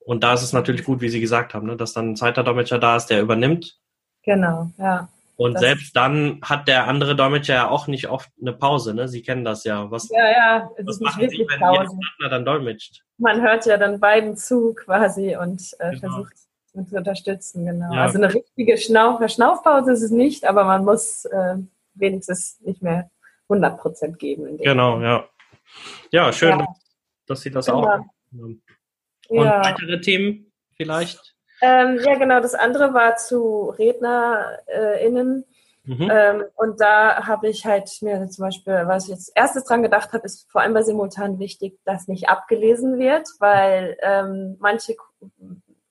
Und 0.00 0.22
da 0.22 0.34
ist 0.34 0.42
es 0.42 0.52
natürlich 0.52 0.84
gut, 0.84 1.00
wie 1.00 1.08
Sie 1.08 1.20
gesagt 1.20 1.54
haben, 1.54 1.66
ne, 1.66 1.76
dass 1.76 1.92
dann 1.92 2.10
ein 2.10 2.16
zweiter 2.16 2.42
Dolmetscher 2.42 2.78
da 2.78 2.96
ist, 2.96 3.06
der 3.06 3.20
übernimmt. 3.20 3.78
Genau, 4.22 4.70
ja. 4.78 5.08
Und 5.40 5.54
das 5.54 5.62
selbst 5.62 5.96
dann 5.96 6.38
hat 6.42 6.68
der 6.68 6.86
andere 6.86 7.16
Dolmetscher 7.16 7.54
ja 7.54 7.68
auch 7.70 7.86
nicht 7.86 8.10
oft 8.10 8.28
eine 8.38 8.52
Pause, 8.52 8.92
ne? 8.92 9.08
Sie 9.08 9.22
kennen 9.22 9.42
das 9.42 9.64
ja. 9.64 9.90
Was, 9.90 10.10
ja, 10.10 10.30
ja, 10.30 10.70
es 10.76 10.86
was 10.86 10.96
ist 10.96 11.00
machen 11.00 11.30
Sie, 11.30 11.46
wenn 11.48 11.58
Pause. 11.58 11.80
Ihr 11.80 11.98
Partner 12.18 12.28
dann 12.28 12.44
dolmetscht? 12.44 13.02
Man 13.16 13.40
hört 13.40 13.64
ja 13.64 13.78
dann 13.78 13.98
beiden 14.00 14.36
zu 14.36 14.74
quasi 14.74 15.36
und 15.36 15.62
äh, 15.78 15.92
genau. 15.92 16.00
versucht 16.00 16.36
zu 16.66 16.94
unterstützen, 16.94 17.64
genau. 17.64 17.90
Ja. 17.94 18.02
Also 18.02 18.18
eine 18.18 18.34
richtige 18.34 18.76
Schnauf 18.76 19.26
Schnaufpause 19.30 19.92
ist 19.92 20.02
es 20.02 20.10
nicht, 20.10 20.44
aber 20.44 20.64
man 20.64 20.84
muss 20.84 21.24
äh, 21.24 21.56
wenigstens 21.94 22.60
nicht 22.60 22.82
mehr 22.82 23.10
100 23.48 23.80
Prozent 23.80 24.18
geben. 24.18 24.58
genau, 24.58 24.96
Fall. 24.96 25.04
ja. 25.04 25.28
Ja, 26.10 26.32
schön, 26.34 26.58
ja. 26.58 26.66
dass 27.26 27.40
Sie 27.40 27.50
das 27.50 27.64
genau. 27.64 27.88
auch. 27.88 28.00
Und 28.30 28.62
ja. 29.30 29.64
weitere 29.64 30.02
Themen 30.02 30.52
vielleicht? 30.76 31.34
Ähm, 31.60 31.98
ja, 32.04 32.14
genau. 32.16 32.40
Das 32.40 32.54
andere 32.54 32.94
war 32.94 33.16
zu 33.16 33.74
RednerInnen. 33.78 35.44
Mhm. 35.84 36.10
Ähm, 36.10 36.44
und 36.56 36.80
da 36.80 37.26
habe 37.26 37.48
ich 37.48 37.64
halt 37.64 37.90
mir 38.02 38.28
zum 38.28 38.44
Beispiel, 38.44 38.82
was 38.86 39.04
ich 39.04 39.10
jetzt 39.10 39.32
erstes 39.34 39.64
dran 39.64 39.82
gedacht 39.82 40.12
habe, 40.12 40.24
ist 40.24 40.50
vor 40.50 40.60
allem 40.60 40.74
bei 40.74 40.82
Simultan 40.82 41.38
wichtig, 41.38 41.78
dass 41.84 42.06
nicht 42.06 42.28
abgelesen 42.28 42.98
wird, 42.98 43.26
weil 43.38 43.96
ähm, 44.02 44.56
manche 44.60 44.96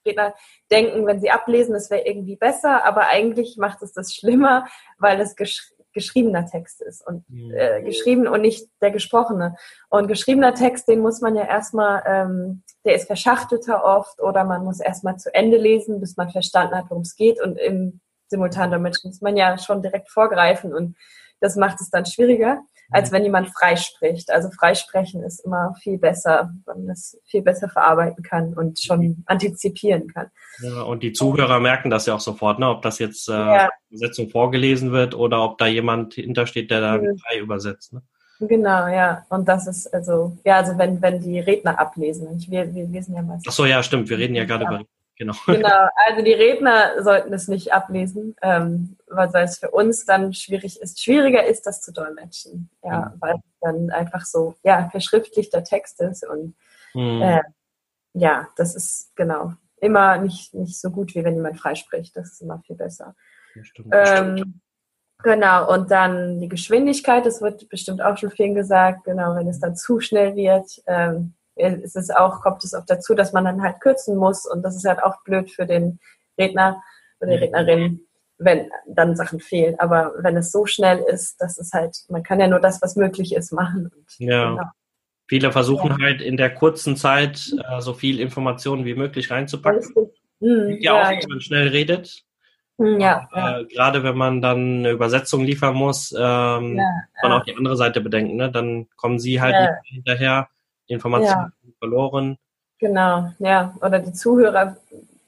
Redner 0.05 0.35
denken, 0.71 1.05
wenn 1.05 1.19
sie 1.19 1.31
ablesen, 1.31 1.75
es 1.75 1.89
wäre 1.89 2.05
irgendwie 2.05 2.35
besser, 2.35 2.85
aber 2.85 3.07
eigentlich 3.07 3.57
macht 3.57 3.81
es 3.81 3.91
das 3.93 4.13
schlimmer, 4.13 4.67
weil 4.99 5.19
es 5.19 5.35
gesch 5.35 5.73
geschriebener 5.99 6.45
Text 6.45 6.81
ist 6.81 7.05
und 7.05 7.29
mhm. 7.29 7.51
äh, 7.53 7.81
geschrieben 7.83 8.27
und 8.27 8.41
nicht 8.41 8.67
der 8.81 8.91
gesprochene. 8.91 9.55
Und 9.89 10.07
geschriebener 10.07 10.53
Text, 10.53 10.87
den 10.87 11.01
muss 11.01 11.21
man 11.21 11.35
ja 11.35 11.43
erstmal, 11.43 12.03
ähm, 12.05 12.63
der 12.85 12.95
ist 12.95 13.07
verschachtelter 13.07 13.83
oft 13.83 14.21
oder 14.21 14.43
man 14.43 14.63
muss 14.63 14.79
erstmal 14.79 15.17
zu 15.17 15.33
Ende 15.33 15.57
lesen, 15.57 15.99
bis 15.99 16.17
man 16.17 16.29
verstanden 16.29 16.75
hat, 16.75 16.85
worum 16.89 17.03
es 17.03 17.15
geht. 17.15 17.41
Und 17.41 17.57
im 17.57 17.99
Simultandolmetschen 18.27 19.09
muss 19.09 19.21
man 19.21 19.35
ja 19.35 19.57
schon 19.57 19.81
direkt 19.81 20.09
vorgreifen 20.09 20.73
und 20.73 20.95
das 21.41 21.55
macht 21.55 21.81
es 21.81 21.89
dann 21.89 22.05
schwieriger 22.05 22.61
als 22.91 23.11
wenn 23.11 23.23
jemand 23.23 23.49
freispricht. 23.49 24.31
Also 24.31 24.49
freisprechen 24.49 25.23
ist 25.23 25.45
immer 25.45 25.75
viel 25.81 25.97
besser, 25.97 26.51
weil 26.65 26.75
man 26.75 26.87
das 26.87 27.17
viel 27.25 27.41
besser 27.41 27.69
verarbeiten 27.69 28.23
kann 28.23 28.53
und 28.53 28.79
schon 28.79 29.23
antizipieren 29.25 30.07
kann. 30.07 30.27
Ja, 30.61 30.81
und 30.81 31.03
die 31.03 31.13
Zuhörer 31.13 31.59
merken 31.59 31.89
das 31.89 32.05
ja 32.05 32.15
auch 32.15 32.19
sofort, 32.19 32.59
ne? 32.59 32.69
ob 32.69 32.81
das 32.81 32.99
jetzt 32.99 33.29
äh, 33.29 33.33
ja. 33.33 33.69
Übersetzung 33.89 34.29
vorgelesen 34.29 34.91
wird 34.91 35.15
oder 35.15 35.43
ob 35.43 35.57
da 35.57 35.67
jemand 35.67 36.15
hintersteht, 36.15 36.71
der 36.71 36.81
da 36.81 36.97
mhm. 36.97 37.17
frei 37.17 37.39
übersetzt. 37.39 37.93
Ne? 37.93 38.01
Genau, 38.39 38.87
ja. 38.87 39.25
Und 39.29 39.47
das 39.47 39.67
ist 39.67 39.93
also, 39.93 40.37
ja, 40.45 40.57
also 40.57 40.77
wenn, 40.77 41.01
wenn 41.01 41.19
die 41.19 41.39
Redner 41.39 41.77
ablesen. 41.77 42.27
Wir, 42.47 42.73
wir 42.73 42.85
lesen 42.85 43.15
ja 43.15 43.21
meistens. 43.21 43.47
Ach 43.47 43.51
so, 43.51 43.65
ja, 43.65 43.83
stimmt. 43.83 44.09
Wir 44.09 44.17
reden 44.17 44.35
ja 44.35 44.45
gerade 44.45 44.65
über 44.65 44.81
Genau. 45.19 45.33
genau, 45.45 45.87
also 46.07 46.23
die 46.23 46.33
Redner 46.33 47.03
sollten 47.03 47.31
es 47.33 47.47
nicht 47.47 47.73
ablesen, 47.73 48.35
ähm, 48.41 48.97
weil 49.07 49.29
es 49.43 49.59
für 49.59 49.69
uns 49.69 50.05
dann 50.05 50.33
schwierig 50.33 50.81
ist, 50.81 51.03
schwieriger 51.03 51.45
ist, 51.45 51.67
das 51.67 51.81
zu 51.81 51.91
dolmetschen. 51.91 52.69
Ja, 52.83 53.11
mhm. 53.13 53.21
weil 53.21 53.35
es 53.35 53.59
dann 53.61 53.89
einfach 53.91 54.25
so, 54.25 54.55
ja, 54.63 54.89
verschriftlichter 54.89 55.63
Text 55.63 56.01
ist 56.01 56.25
und 56.25 56.55
mhm. 56.93 57.21
äh, 57.21 57.41
ja, 58.13 58.47
das 58.55 58.75
ist 58.75 59.11
genau 59.15 59.53
immer 59.81 60.17
nicht, 60.17 60.53
nicht 60.53 60.79
so 60.79 60.89
gut, 60.89 61.15
wie 61.15 61.23
wenn 61.23 61.35
jemand 61.35 61.59
freispricht. 61.59 62.15
Das 62.15 62.31
ist 62.31 62.41
immer 62.41 62.61
viel 62.65 62.75
besser. 62.75 63.15
Ja, 63.55 63.63
stimmt, 63.63 63.93
ähm, 63.93 64.61
Genau, 65.21 65.69
und 65.73 65.91
dann 65.91 66.39
die 66.39 66.47
Geschwindigkeit, 66.47 67.25
das 67.25 67.41
wird 67.41 67.67
bestimmt 67.67 68.01
auch 68.01 68.17
schon 68.17 68.31
vielen 68.31 68.55
gesagt, 68.55 69.03
genau, 69.03 69.35
wenn 69.35 69.49
es 69.49 69.59
dann 69.59 69.75
zu 69.75 69.99
schnell 69.99 70.37
wird, 70.37 70.81
ähm, 70.87 71.33
ist 71.59 71.95
es 71.95 72.09
auch, 72.09 72.41
kommt 72.41 72.63
es 72.63 72.73
auch 72.73 72.85
dazu, 72.85 73.15
dass 73.15 73.33
man 73.33 73.45
dann 73.45 73.61
halt 73.61 73.79
kürzen 73.81 74.15
muss 74.17 74.45
und 74.45 74.63
das 74.63 74.75
ist 74.75 74.85
halt 74.85 75.03
auch 75.03 75.23
blöd 75.23 75.51
für 75.51 75.65
den 75.65 75.99
Redner 76.37 76.81
oder 77.19 77.31
die 77.31 77.37
Rednerin, 77.37 78.01
wenn 78.37 78.69
dann 78.87 79.15
Sachen 79.15 79.39
fehlen. 79.39 79.79
Aber 79.79 80.13
wenn 80.19 80.37
es 80.37 80.51
so 80.51 80.65
schnell 80.65 81.03
ist, 81.11 81.41
das 81.41 81.57
ist 81.57 81.73
halt, 81.73 81.97
man 82.09 82.23
kann 82.23 82.39
ja 82.39 82.47
nur 82.47 82.59
das, 82.59 82.81
was 82.81 82.95
möglich 82.95 83.35
ist, 83.35 83.51
machen. 83.51 83.91
Und, 83.93 84.05
ja. 84.17 84.51
Genau. 84.51 84.63
Viele 85.27 85.51
versuchen 85.51 85.91
ja. 85.91 86.05
halt 86.05 86.21
in 86.21 86.37
der 86.37 86.53
kurzen 86.55 86.95
Zeit 86.95 87.53
äh, 87.69 87.81
so 87.81 87.93
viel 87.93 88.19
Informationen 88.19 88.83
wie 88.85 88.95
möglich 88.95 89.29
reinzupacken. 89.29 89.83
Mhm, 90.39 90.77
ja, 90.79 90.95
ja, 90.95 91.03
auch, 91.03 91.21
wenn 91.21 91.29
man 91.29 91.41
schnell 91.41 91.67
redet. 91.67 92.23
Hm, 92.79 92.99
ja, 92.99 93.27
ja. 93.35 93.59
Äh, 93.59 93.65
gerade 93.65 94.03
wenn 94.03 94.17
man 94.17 94.41
dann 94.41 94.79
eine 94.79 94.91
Übersetzung 94.91 95.43
liefern 95.43 95.75
muss, 95.75 96.13
ähm, 96.17 96.77
ja, 96.77 96.85
man 97.21 97.33
auch 97.33 97.43
die 97.43 97.55
andere 97.55 97.75
Seite 97.75 98.01
bedenken. 98.01 98.37
Ne? 98.37 98.49
Dann 98.49 98.87
kommen 98.95 99.19
sie 99.19 99.39
halt 99.39 99.55
hinterher, 99.83 100.47
die 100.89 100.93
Informationen 100.93 101.53
verloren. 101.77 102.37
Genau, 102.79 103.31
ja. 103.39 103.75
Oder 103.81 103.99
die 103.99 104.13
Zuhörer, 104.13 104.77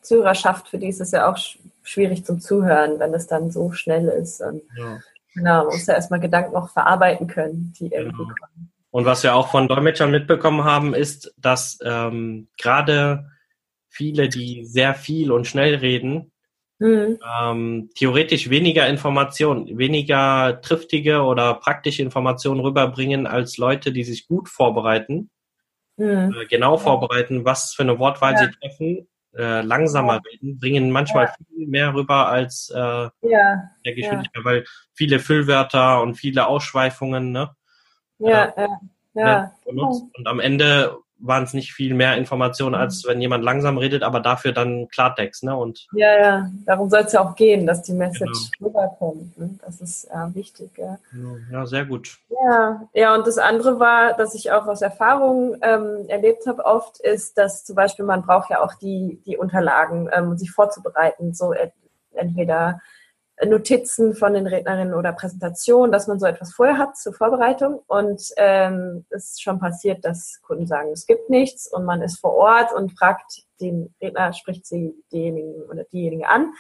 Zuhörerschaft, 0.01 0.68
für 0.68 0.77
die 0.77 0.88
ist 0.88 1.01
es 1.01 1.12
ja 1.12 1.30
auch 1.30 1.38
schwierig 1.84 2.25
zum 2.25 2.39
Zuhören, 2.39 3.00
wenn 3.00 3.13
es 3.13 3.27
dann 3.27 3.51
so 3.51 3.72
schnell 3.72 4.08
ist. 4.08 4.41
Und, 4.41 4.62
Genau, 5.34 5.63
man 5.63 5.68
muss 5.68 5.86
ja 5.86 5.94
erstmal 5.94 6.20
Gedanken 6.20 6.56
auch 6.58 6.70
verarbeiten 6.70 7.25
können, 7.27 7.74
die 7.80 7.86
irgendwie 7.86 8.18
genau. 8.18 8.34
kommen. 8.39 8.72
Und 8.89 9.06
was 9.06 9.24
wir 9.24 9.34
auch 9.34 9.48
von 9.48 9.70
Dolmetschern 9.70 10.12
mitbekommen 10.12 10.65
haben, 10.65 10.94
ist, 10.94 11.34
dass 11.38 11.80
ähm, 11.86 12.50
gerade 12.58 13.32
viele, 13.88 14.27
die 14.27 14.65
sehr 14.65 14.94
viel 14.94 15.32
und 15.32 15.48
schnell 15.48 15.75
reden, 15.75 16.32
Mhm. 16.82 17.20
Ähm, 17.39 17.89
theoretisch 17.94 18.50
weniger 18.50 18.88
Informationen, 18.88 19.77
weniger 19.77 20.62
triftige 20.62 21.22
oder 21.22 21.53
praktische 21.53 22.01
Informationen 22.01 22.60
rüberbringen 22.60 23.27
als 23.27 23.58
Leute, 23.58 23.91
die 23.91 24.03
sich 24.03 24.27
gut 24.27 24.50
vorbereiten, 24.50 25.30
mhm. 26.01 26.36
äh, 26.41 26.46
genau 26.46 26.75
ja. 26.75 26.77
vorbereiten, 26.77 27.46
was 27.46 27.74
für 27.74 27.84
eine 27.84 28.00
Wortwahl 28.00 28.34
ja. 28.34 28.39
sie 28.39 28.51
treffen, 28.51 29.08
äh, 29.36 29.62
langsamer 29.62 30.15
ja. 30.15 30.22
reden, 30.31 30.60
bringen 30.60 30.91
manchmal 30.91 31.34
viel 31.48 31.67
mehr 31.67 31.93
rüber 31.93 32.27
als 32.27 32.70
äh, 32.70 33.10
der 33.22 33.93
Geschwindigkeit, 33.96 34.43
weil 34.43 34.65
viele 34.93 35.20
Füllwörter 35.20 36.01
und 36.01 36.15
viele 36.15 36.48
Ausschweifungen, 36.48 37.31
ne? 37.31 37.55
Ja, 38.20 38.53
ja, 38.55 38.79
ja. 39.13 39.51
Benutzt. 39.65 40.03
Und 40.15 40.27
am 40.27 40.39
Ende 40.39 40.98
waren 41.22 41.44
es 41.44 41.54
nicht 41.54 41.74
viel 41.74 41.94
mehr 41.94 42.18
Informationen, 42.18 42.75
als 42.75 43.04
mhm. 43.04 43.10
wenn 43.10 43.22
jemand 43.22 43.44
langsam 43.44 43.78
redet, 43.78 44.04
aber 44.04 44.20
dafür 44.20 44.51
dann 44.51 44.88
Klartext, 44.90 45.44
ne? 45.44 45.56
Und 45.56 45.88
ja, 45.94 46.20
ja, 46.20 46.51
darum 46.66 46.90
soll 46.90 47.01
es 47.01 47.13
ja 47.13 47.22
auch 47.22 47.36
gehen, 47.36 47.66
dass 47.66 47.84
die 47.84 47.94
Message 47.94 48.51
genau. 48.58 48.70
rüberkommt. 48.70 49.38
Ne? 49.38 49.56
Das 49.66 49.82
ist 49.82 50.08
ja 50.12 50.34
wichtig, 50.34 50.72
ja. 50.78 50.98
Ja, 51.51 51.66
sehr 51.66 51.86
gut. 51.86 52.18
Ja, 52.30 52.82
ja, 52.94 53.16
und 53.16 53.28
das 53.28 53.38
andere 53.38 53.80
war, 53.80 54.13
dass 54.13 54.36
ich 54.36 54.51
auch 54.51 54.68
aus 54.68 54.82
Erfahrung 54.82 55.56
ähm, 55.62 56.06
erlebt 56.08 56.48
habe 56.48 56.66
oft, 56.66 57.00
ist, 57.00 57.38
dass 57.38 57.63
zum 57.63 57.75
Beispiel 57.75 58.06
man 58.06 58.24
braucht 58.24 58.50
ja 58.50 58.62
auch 58.62 58.74
die, 58.75 59.22
die 59.25 59.38
Unterlagen, 59.38 60.10
ähm, 60.12 60.30
um 60.30 60.38
sich 60.38 60.51
vorzubereiten, 60.51 61.34
so 61.34 61.54
entweder 62.13 62.82
Notizen 63.45 64.13
von 64.13 64.33
den 64.33 64.48
Rednerinnen 64.48 64.93
oder 64.93 65.13
Präsentationen, 65.13 65.91
dass 65.91 66.07
man 66.07 66.19
so 66.19 66.25
etwas 66.25 66.53
vorher 66.53 66.77
hat 66.77 66.98
zur 66.98 67.13
Vorbereitung. 67.13 67.81
Und 67.88 68.21
ähm, 68.38 69.05
es 69.10 69.31
ist 69.31 69.41
schon 69.41 69.60
passiert, 69.60 70.05
dass 70.05 70.41
Kunden 70.41 70.67
sagen, 70.67 70.91
es 70.91 71.07
gibt 71.07 71.29
nichts 71.29 71.67
und 71.71 71.86
man 71.86 72.01
ist 72.01 72.19
vor 72.19 72.33
Ort 72.33 72.74
und 72.74 72.98
fragt 72.98 73.43
den 73.60 73.93
Redner, 74.01 74.33
spricht 74.33 74.65
sie 74.65 74.93
diejenigen 75.12 75.63
oder 75.69 75.83
diejenige 75.86 76.27
an. 76.27 76.53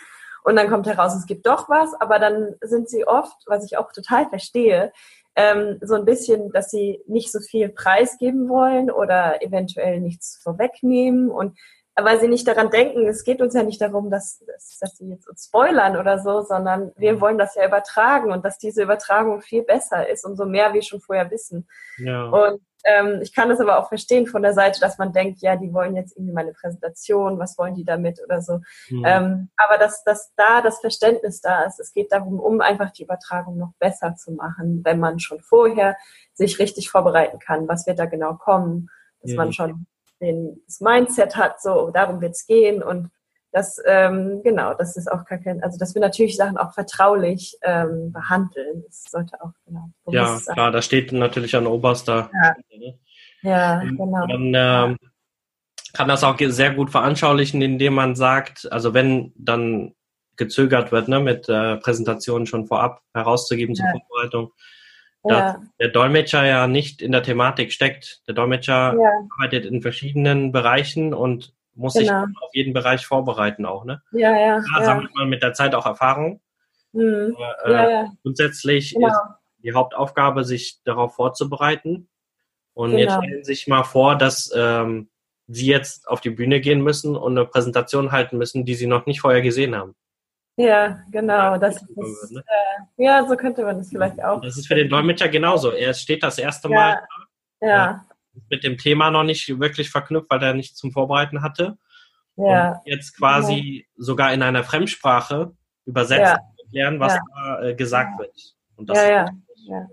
Und 0.43 0.55
dann 0.55 0.69
kommt 0.69 0.87
heraus, 0.87 1.15
es 1.15 1.27
gibt 1.27 1.45
doch 1.45 1.69
was, 1.69 1.93
aber 1.99 2.17
dann 2.17 2.55
sind 2.61 2.89
sie 2.89 3.05
oft, 3.05 3.37
was 3.45 3.63
ich 3.63 3.77
auch 3.77 3.91
total 3.91 4.27
verstehe, 4.27 4.91
ähm, 5.35 5.77
so 5.81 5.95
ein 5.95 6.05
bisschen, 6.05 6.51
dass 6.51 6.71
sie 6.71 7.01
nicht 7.07 7.31
so 7.31 7.39
viel 7.39 7.69
preisgeben 7.69 8.49
wollen 8.49 8.91
oder 8.91 9.41
eventuell 9.41 10.01
nichts 10.01 10.39
vorwegnehmen 10.41 11.29
und 11.29 11.57
weil 11.99 12.19
sie 12.19 12.27
nicht 12.27 12.47
daran 12.47 12.69
denken, 12.69 13.07
es 13.07 13.23
geht 13.23 13.41
uns 13.41 13.53
ja 13.53 13.63
nicht 13.63 13.81
darum, 13.81 14.09
dass, 14.09 14.39
dass, 14.39 14.77
dass 14.79 14.97
sie 14.97 15.09
jetzt 15.09 15.27
uns 15.27 15.45
spoilern 15.45 15.97
oder 15.97 16.19
so, 16.19 16.41
sondern 16.41 16.91
wir 16.95 17.13
mhm. 17.13 17.21
wollen 17.21 17.37
das 17.37 17.55
ja 17.55 17.65
übertragen 17.65 18.31
und 18.31 18.45
dass 18.45 18.57
diese 18.57 18.83
Übertragung 18.83 19.41
viel 19.41 19.63
besser 19.63 20.07
ist, 20.07 20.25
umso 20.25 20.45
mehr 20.45 20.73
wir 20.73 20.81
schon 20.81 21.01
vorher 21.01 21.29
wissen. 21.29 21.67
Ja. 21.97 22.29
Und 22.29 22.61
ähm, 22.83 23.19
ich 23.21 23.33
kann 23.33 23.49
das 23.49 23.59
aber 23.59 23.77
auch 23.77 23.89
verstehen 23.89 24.25
von 24.25 24.41
der 24.41 24.53
Seite, 24.53 24.79
dass 24.79 24.97
man 24.97 25.13
denkt, 25.13 25.41
ja, 25.41 25.55
die 25.55 25.73
wollen 25.73 25.95
jetzt 25.95 26.15
irgendwie 26.15 26.33
meine 26.33 26.53
Präsentation, 26.53 27.37
was 27.37 27.57
wollen 27.57 27.75
die 27.75 27.85
damit 27.85 28.19
oder 28.23 28.41
so. 28.41 28.59
Mhm. 28.89 29.03
Ähm, 29.05 29.49
aber 29.57 29.77
dass, 29.77 30.03
dass 30.03 30.33
da 30.35 30.61
das 30.61 30.79
Verständnis 30.79 31.41
da 31.41 31.63
ist, 31.63 31.79
es 31.79 31.93
geht 31.93 32.11
darum, 32.11 32.39
um 32.39 32.61
einfach 32.61 32.91
die 32.91 33.03
Übertragung 33.03 33.57
noch 33.57 33.73
besser 33.79 34.15
zu 34.15 34.31
machen, 34.31 34.81
wenn 34.83 34.99
man 34.99 35.19
schon 35.19 35.41
vorher 35.41 35.97
sich 36.33 36.57
richtig 36.57 36.89
vorbereiten 36.89 37.39
kann, 37.39 37.67
was 37.67 37.85
wird 37.85 37.99
da 37.99 38.05
genau 38.05 38.35
kommen, 38.35 38.89
dass 39.21 39.31
ja. 39.31 39.37
man 39.37 39.53
schon 39.53 39.85
den, 40.21 40.61
das 40.65 40.79
Mindset 40.81 41.35
hat, 41.35 41.61
so 41.61 41.91
darum 41.91 42.21
wird 42.21 42.31
es 42.31 42.45
gehen 42.45 42.81
und 42.83 43.09
das, 43.51 43.81
ähm, 43.85 44.41
genau, 44.43 44.73
das 44.73 44.95
ist 44.95 45.11
auch 45.11 45.25
gar 45.25 45.37
kein, 45.37 45.61
also 45.61 45.77
dass 45.77 45.93
wir 45.93 46.01
natürlich 46.01 46.37
Sachen 46.37 46.57
auch 46.57 46.73
vertraulich 46.73 47.57
ähm, 47.63 48.13
behandeln. 48.13 48.83
Das 48.87 49.03
sollte 49.09 49.41
auch, 49.41 49.51
genau. 49.65 49.89
Ja, 50.07 50.37
sein. 50.37 50.53
klar, 50.53 50.71
da 50.71 50.81
steht 50.81 51.11
natürlich 51.11 51.55
an 51.57 51.67
oberster. 51.67 52.29
Ja, 52.33 52.55
ne? 52.77 52.99
ja 53.41 53.79
genau. 53.81 54.25
Dann 54.27 54.53
ähm, 54.55 54.97
kann 55.91 56.07
das 56.07 56.23
auch 56.23 56.37
sehr 56.39 56.73
gut 56.73 56.91
veranschaulichen, 56.91 57.61
indem 57.61 57.95
man 57.95 58.15
sagt, 58.15 58.71
also 58.71 58.93
wenn 58.93 59.33
dann 59.35 59.93
gezögert 60.37 60.93
wird, 60.93 61.09
ne, 61.09 61.19
mit 61.19 61.49
äh, 61.49 61.75
Präsentationen 61.77 62.47
schon 62.47 62.67
vorab 62.67 63.01
herauszugeben 63.13 63.75
zur 63.75 63.85
Vorbereitung, 63.91 64.53
dass 65.23 65.53
ja. 65.53 65.61
der 65.79 65.89
Dolmetscher 65.89 66.45
ja 66.45 66.67
nicht 66.67 67.01
in 67.01 67.11
der 67.11 67.23
Thematik 67.23 67.71
steckt. 67.71 68.21
Der 68.27 68.33
Dolmetscher 68.33 68.95
ja. 68.99 69.11
arbeitet 69.37 69.65
in 69.65 69.81
verschiedenen 69.81 70.51
Bereichen 70.51 71.13
und 71.13 71.53
muss 71.75 71.93
genau. 71.93 72.25
sich 72.25 72.37
auf 72.41 72.49
jeden 72.53 72.73
Bereich 72.73 73.05
vorbereiten 73.05 73.65
auch, 73.65 73.85
ne? 73.85 74.01
Ja, 74.11 74.31
ja. 74.35 74.61
Da 74.73 74.79
ja. 74.79 74.85
sammelt 74.85 75.13
man 75.15 75.29
mit 75.29 75.43
der 75.43 75.53
Zeit 75.53 75.75
auch 75.75 75.85
Erfahrung. 75.85 76.41
Mhm. 76.91 77.35
Äh, 77.65 77.71
ja, 77.71 77.89
ja. 77.89 78.11
Grundsätzlich 78.23 78.93
genau. 78.93 79.07
ist 79.07 79.19
die 79.63 79.73
Hauptaufgabe, 79.73 80.43
sich 80.43 80.81
darauf 80.83 81.15
vorzubereiten. 81.15 82.09
Und 82.73 82.91
genau. 82.91 83.01
jetzt 83.01 83.13
stellen 83.13 83.43
Sie 83.43 83.53
sich 83.53 83.67
mal 83.67 83.83
vor, 83.83 84.15
dass 84.15 84.51
ähm, 84.55 85.09
Sie 85.47 85.67
jetzt 85.67 86.07
auf 86.07 86.21
die 86.21 86.29
Bühne 86.29 86.61
gehen 86.61 86.81
müssen 86.81 87.15
und 87.15 87.37
eine 87.37 87.45
Präsentation 87.45 88.11
halten 88.11 88.37
müssen, 88.37 88.65
die 88.65 88.75
Sie 88.75 88.87
noch 88.87 89.05
nicht 89.05 89.21
vorher 89.21 89.41
gesehen 89.41 89.75
haben. 89.75 89.95
Ja, 90.61 90.99
genau. 91.11 91.57
Das 91.57 91.81
ist, 91.81 92.31
ne? 92.31 92.43
äh, 92.45 93.03
ja, 93.03 93.25
so 93.27 93.35
könnte 93.35 93.63
man 93.63 93.77
das 93.77 93.89
vielleicht 93.89 94.23
auch. 94.23 94.41
Das 94.41 94.57
ist 94.57 94.67
für 94.67 94.75
den 94.75 94.89
Dolmetscher 94.89 95.29
genauso. 95.29 95.71
Er 95.71 95.93
steht 95.93 96.23
das 96.23 96.37
erste 96.37 96.69
Mal 96.69 97.01
ja. 97.61 97.67
ja. 97.67 98.05
mit 98.49 98.63
dem 98.63 98.77
Thema 98.77 99.09
noch 99.09 99.23
nicht 99.23 99.59
wirklich 99.59 99.89
verknüpft, 99.89 100.29
weil 100.29 100.43
er 100.43 100.53
nicht 100.53 100.77
zum 100.77 100.91
Vorbereiten 100.91 101.41
hatte. 101.41 101.77
Ja. 102.35 102.73
Und 102.73 102.79
jetzt 102.85 103.17
quasi 103.17 103.85
ja. 103.87 104.03
sogar 104.03 104.33
in 104.33 104.43
einer 104.43 104.63
Fremdsprache 104.63 105.53
übersetzt 105.85 106.21
ja. 106.21 106.39
erklären, 106.63 106.99
was 106.99 107.17
da 107.35 107.63
äh, 107.63 107.75
gesagt 107.75 108.19
wird. 108.19 108.55
Und 108.75 108.89
das 108.89 108.97
ja, 108.97 109.09
ja. 109.09 109.25
ja. 109.67 109.87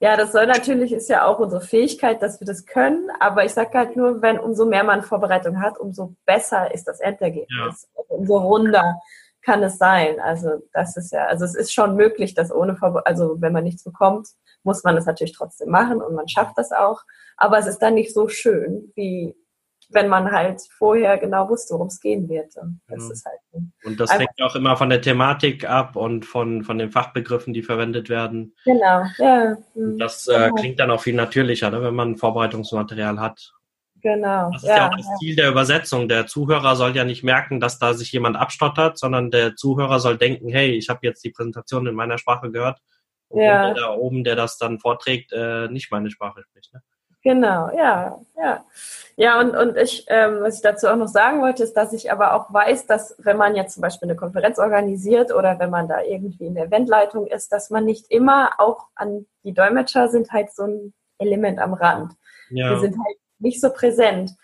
Ja, 0.00 0.18
das 0.18 0.32
soll 0.32 0.46
natürlich, 0.46 0.92
ist 0.92 1.08
ja 1.08 1.24
auch 1.24 1.38
unsere 1.38 1.62
Fähigkeit, 1.62 2.20
dass 2.20 2.38
wir 2.38 2.46
das 2.46 2.66
können, 2.66 3.08
aber 3.20 3.46
ich 3.46 3.52
sage 3.54 3.78
halt 3.78 3.96
nur, 3.96 4.20
wenn 4.20 4.38
umso 4.38 4.66
mehr 4.66 4.84
man 4.84 5.02
Vorbereitung 5.02 5.62
hat, 5.62 5.78
umso 5.78 6.14
besser 6.26 6.74
ist 6.74 6.86
das 6.88 7.00
Endergebnis, 7.00 7.88
ja. 7.96 8.04
umso 8.08 8.36
runder 8.36 9.00
kann 9.44 9.62
es 9.62 9.78
sein. 9.78 10.18
Also 10.20 10.62
das 10.72 10.96
ist 10.96 11.12
ja, 11.12 11.26
also 11.26 11.44
es 11.44 11.54
ist 11.54 11.72
schon 11.72 11.96
möglich, 11.96 12.34
dass 12.34 12.52
ohne 12.52 12.76
Verbot, 12.76 13.06
also 13.06 13.40
wenn 13.40 13.52
man 13.52 13.64
nichts 13.64 13.84
bekommt, 13.84 14.28
muss 14.62 14.82
man 14.82 14.96
es 14.96 15.06
natürlich 15.06 15.36
trotzdem 15.36 15.70
machen 15.70 16.00
und 16.00 16.14
man 16.14 16.28
schafft 16.28 16.56
das 16.56 16.72
auch. 16.72 17.02
Aber 17.36 17.58
es 17.58 17.66
ist 17.66 17.78
dann 17.78 17.94
nicht 17.94 18.14
so 18.14 18.28
schön, 18.28 18.92
wie 18.94 19.34
wenn 19.90 20.08
man 20.08 20.30
halt 20.32 20.60
vorher 20.78 21.18
genau 21.18 21.48
wusste, 21.48 21.74
worum 21.74 21.88
es 21.88 22.00
gehen 22.00 22.28
wird. 22.28 22.54
Das 22.88 23.06
ja. 23.06 23.12
ist 23.12 23.24
halt 23.26 23.38
und 23.84 24.00
das 24.00 24.12
hängt 24.12 24.42
auch 24.42 24.56
immer 24.56 24.76
von 24.76 24.90
der 24.90 25.00
Thematik 25.00 25.68
ab 25.68 25.94
und 25.94 26.24
von, 26.24 26.64
von 26.64 26.78
den 26.78 26.90
Fachbegriffen, 26.90 27.52
die 27.52 27.62
verwendet 27.62 28.08
werden. 28.08 28.56
Genau, 28.64 29.04
ja. 29.18 29.56
Und 29.74 29.98
das 29.98 30.26
äh, 30.26 30.32
genau. 30.32 30.54
klingt 30.54 30.80
dann 30.80 30.90
auch 30.90 31.00
viel 31.00 31.14
natürlicher, 31.14 31.70
ne, 31.70 31.82
wenn 31.82 31.94
man 31.94 32.16
Vorbereitungsmaterial 32.16 33.20
hat. 33.20 33.53
Genau. 34.04 34.50
Das 34.52 34.62
ist 34.62 34.68
ja, 34.68 34.76
ja 34.76 34.88
auch 34.88 34.96
das 34.96 35.06
ja. 35.06 35.16
Ziel 35.16 35.34
der 35.34 35.48
Übersetzung. 35.48 36.08
Der 36.08 36.26
Zuhörer 36.26 36.76
soll 36.76 36.94
ja 36.94 37.04
nicht 37.04 37.24
merken, 37.24 37.58
dass 37.58 37.78
da 37.78 37.94
sich 37.94 38.12
jemand 38.12 38.36
abstottert, 38.36 38.98
sondern 38.98 39.30
der 39.30 39.56
Zuhörer 39.56 39.98
soll 39.98 40.18
denken, 40.18 40.50
hey, 40.50 40.72
ich 40.72 40.90
habe 40.90 41.00
jetzt 41.02 41.24
die 41.24 41.30
Präsentation 41.30 41.86
in 41.86 41.94
meiner 41.94 42.18
Sprache 42.18 42.50
gehört. 42.50 42.80
Und 43.28 43.40
ja. 43.40 43.72
der 43.72 43.74
da 43.74 43.94
oben, 43.94 44.22
der 44.22 44.36
das 44.36 44.58
dann 44.58 44.78
vorträgt, 44.78 45.32
äh, 45.32 45.68
nicht 45.68 45.90
meine 45.90 46.10
Sprache 46.10 46.42
spricht. 46.42 46.74
Ne? 46.74 46.82
Genau, 47.22 47.70
ja, 47.74 48.20
ja. 48.36 48.64
Ja, 49.16 49.40
und, 49.40 49.56
und 49.56 49.78
ich, 49.78 50.04
ähm, 50.08 50.40
was 50.42 50.56
ich 50.56 50.62
dazu 50.62 50.88
auch 50.88 50.96
noch 50.96 51.08
sagen 51.08 51.40
wollte, 51.40 51.62
ist, 51.62 51.72
dass 51.72 51.94
ich 51.94 52.12
aber 52.12 52.34
auch 52.34 52.52
weiß, 52.52 52.86
dass 52.86 53.16
wenn 53.16 53.38
man 53.38 53.56
jetzt 53.56 53.72
zum 53.72 53.80
Beispiel 53.80 54.10
eine 54.10 54.18
Konferenz 54.18 54.58
organisiert 54.58 55.32
oder 55.32 55.58
wenn 55.58 55.70
man 55.70 55.88
da 55.88 56.02
irgendwie 56.02 56.44
in 56.44 56.54
der 56.54 56.66
Eventleitung 56.66 57.26
ist, 57.26 57.52
dass 57.52 57.70
man 57.70 57.86
nicht 57.86 58.10
immer 58.10 58.50
auch 58.58 58.88
an 58.96 59.24
die 59.44 59.54
Dolmetscher 59.54 60.08
sind 60.08 60.30
halt 60.30 60.52
so 60.52 60.64
ein 60.64 60.92
Element 61.16 61.58
am 61.58 61.72
Rand. 61.72 62.12
Ja. 62.50 62.74
Die 62.74 62.80
sind 62.80 62.96
halt 63.02 63.16
nicht 63.38 63.60
so 63.60 63.70
präsent 63.70 64.34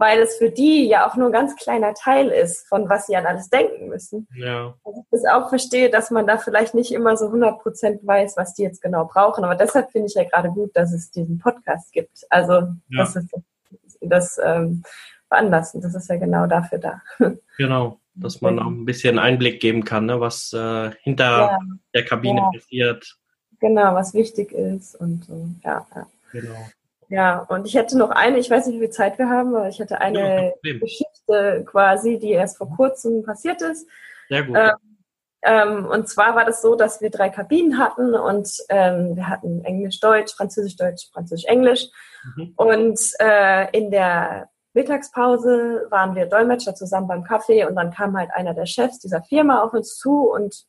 weil 0.00 0.20
es 0.20 0.38
für 0.38 0.50
die 0.50 0.88
ja 0.88 1.06
auch 1.06 1.14
nur 1.16 1.26
ein 1.26 1.32
ganz 1.32 1.56
kleiner 1.56 1.92
Teil 1.92 2.28
ist, 2.28 2.66
von 2.68 2.88
was 2.88 3.06
sie 3.06 3.16
an 3.16 3.26
alles 3.26 3.50
denken 3.50 3.88
müssen. 3.88 4.26
Ja. 4.34 4.74
Also 4.82 5.00
ich 5.02 5.06
das 5.10 5.24
auch 5.30 5.50
verstehe, 5.50 5.90
dass 5.90 6.10
man 6.10 6.26
da 6.26 6.38
vielleicht 6.38 6.74
nicht 6.74 6.90
immer 6.90 7.18
so 7.18 7.26
100 7.26 7.60
Prozent 7.60 8.06
weiß, 8.06 8.38
was 8.38 8.54
die 8.54 8.62
jetzt 8.62 8.80
genau 8.80 9.04
brauchen. 9.04 9.44
Aber 9.44 9.56
deshalb 9.56 9.90
finde 9.92 10.08
ich 10.08 10.14
ja 10.14 10.24
gerade 10.24 10.48
gut, 10.48 10.70
dass 10.74 10.94
es 10.94 11.10
diesen 11.10 11.38
Podcast 11.38 11.92
gibt. 11.92 12.24
Also 12.30 12.52
ja. 12.52 12.76
das 12.96 13.14
ist 13.14 13.30
das 14.00 14.40
ähm, 14.42 14.82
veranlassen. 15.28 15.82
Das 15.82 15.94
ist 15.94 16.08
ja 16.08 16.16
genau 16.16 16.46
dafür 16.46 16.78
da. 16.78 17.02
Genau, 17.58 18.00
dass 18.14 18.40
man 18.40 18.58
auch 18.58 18.68
ein 18.68 18.86
bisschen 18.86 19.18
Einblick 19.18 19.60
geben 19.60 19.84
kann, 19.84 20.06
ne, 20.06 20.18
was 20.18 20.50
äh, 20.54 20.92
hinter 21.02 21.24
ja. 21.24 21.58
der 21.92 22.06
Kabine 22.06 22.40
passiert. 22.54 23.18
Genau, 23.60 23.94
was 23.94 24.14
wichtig 24.14 24.52
ist 24.52 24.94
und 24.94 25.26
so. 25.26 25.46
Ja, 25.62 25.86
ja. 25.94 26.06
Genau. 26.32 26.56
Ja, 27.10 27.40
und 27.48 27.66
ich 27.66 27.74
hätte 27.74 27.98
noch 27.98 28.10
eine, 28.10 28.38
ich 28.38 28.48
weiß 28.48 28.66
nicht, 28.66 28.76
wie 28.76 28.84
viel 28.86 28.90
Zeit 28.90 29.18
wir 29.18 29.28
haben, 29.28 29.54
aber 29.56 29.68
ich 29.68 29.80
hätte 29.80 30.00
eine 30.00 30.54
ja, 30.62 30.78
Geschichte 30.78 31.64
quasi, 31.66 32.20
die 32.20 32.30
erst 32.30 32.56
vor 32.56 32.70
kurzem 32.70 33.24
passiert 33.24 33.60
ist. 33.62 33.88
Sehr 34.28 34.44
gut. 34.44 34.56
Ähm, 34.56 34.70
ähm, 35.42 35.86
und 35.86 36.08
zwar 36.08 36.36
war 36.36 36.44
das 36.44 36.62
so, 36.62 36.76
dass 36.76 37.00
wir 37.00 37.10
drei 37.10 37.28
Kabinen 37.28 37.78
hatten 37.78 38.14
und 38.14 38.48
ähm, 38.68 39.16
wir 39.16 39.28
hatten 39.28 39.64
Englisch, 39.64 39.98
Deutsch, 39.98 40.34
Französisch, 40.34 40.76
Deutsch, 40.76 41.10
Französisch, 41.12 41.46
Englisch. 41.46 41.88
Mhm. 42.36 42.52
Und 42.54 43.00
äh, 43.18 43.76
in 43.76 43.90
der 43.90 44.48
Mittagspause 44.72 45.86
waren 45.90 46.14
wir 46.14 46.26
Dolmetscher 46.26 46.76
zusammen 46.76 47.08
beim 47.08 47.24
Kaffee 47.24 47.64
und 47.64 47.74
dann 47.74 47.90
kam 47.90 48.16
halt 48.16 48.30
einer 48.32 48.54
der 48.54 48.66
Chefs 48.66 49.00
dieser 49.00 49.22
Firma 49.22 49.62
auf 49.62 49.72
uns 49.72 49.96
zu 49.96 50.30
und 50.30 50.64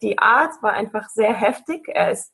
die 0.00 0.18
Art 0.18 0.62
war 0.62 0.74
einfach 0.74 1.08
sehr 1.08 1.32
heftig. 1.32 1.88
Er 1.88 2.12
ist 2.12 2.32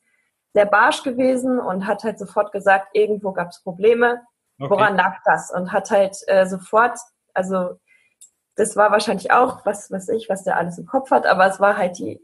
sehr 0.53 0.65
barsch 0.65 1.03
gewesen 1.03 1.59
und 1.59 1.85
hat 1.85 2.03
halt 2.03 2.19
sofort 2.19 2.51
gesagt, 2.51 2.89
irgendwo 2.93 3.31
gab 3.31 3.49
es 3.49 3.61
Probleme. 3.61 4.21
Okay. 4.59 4.69
Woran 4.71 4.97
lag 4.97 5.17
das? 5.25 5.51
Und 5.51 5.71
hat 5.71 5.89
halt 5.91 6.17
äh, 6.27 6.45
sofort, 6.45 6.97
also 7.33 7.79
das 8.55 8.75
war 8.75 8.91
wahrscheinlich 8.91 9.31
auch, 9.31 9.65
was 9.65 9.89
weiß 9.89 10.09
ich, 10.09 10.27
was 10.29 10.43
der 10.43 10.57
alles 10.57 10.77
im 10.77 10.85
Kopf 10.85 11.11
hat, 11.11 11.25
aber 11.25 11.47
es 11.47 11.59
war 11.59 11.77
halt 11.77 11.97
die, 11.97 12.19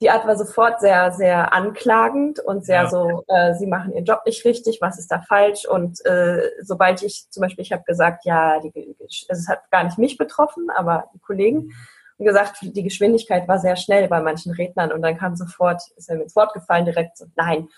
die 0.00 0.10
Art 0.10 0.24
war 0.26 0.36
sofort 0.36 0.80
sehr, 0.80 1.10
sehr 1.10 1.52
anklagend 1.52 2.38
und 2.38 2.64
sehr 2.64 2.82
ja. 2.82 2.88
so, 2.88 3.24
äh, 3.26 3.54
sie 3.54 3.66
machen 3.66 3.92
ihren 3.92 4.04
Job 4.04 4.20
nicht 4.24 4.44
richtig, 4.44 4.78
was 4.80 4.98
ist 4.98 5.10
da 5.10 5.20
falsch? 5.20 5.66
Und 5.66 6.04
äh, 6.06 6.50
sobald 6.62 7.02
ich 7.02 7.28
zum 7.30 7.40
Beispiel, 7.40 7.62
ich 7.62 7.72
habe 7.72 7.82
gesagt, 7.84 8.24
ja, 8.24 8.60
die, 8.60 8.96
also 9.00 9.40
es 9.40 9.48
hat 9.48 9.68
gar 9.72 9.82
nicht 9.82 9.98
mich 9.98 10.16
betroffen, 10.16 10.70
aber 10.70 11.10
die 11.14 11.18
Kollegen. 11.18 11.72
Wie 12.18 12.24
gesagt, 12.24 12.58
die 12.60 12.82
Geschwindigkeit 12.82 13.48
war 13.48 13.58
sehr 13.58 13.76
schnell 13.76 14.08
bei 14.08 14.20
manchen 14.20 14.52
Rednern 14.52 14.92
und 14.92 15.02
dann 15.02 15.16
kam 15.16 15.36
sofort, 15.36 15.82
ist 15.96 16.08
er 16.08 16.16
mir 16.16 16.24
ins 16.24 16.36
Wort 16.36 16.52
gefallen, 16.52 16.84
direkt 16.84 17.16
so, 17.16 17.26
nein, 17.36 17.68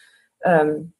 ähm, 0.42 0.92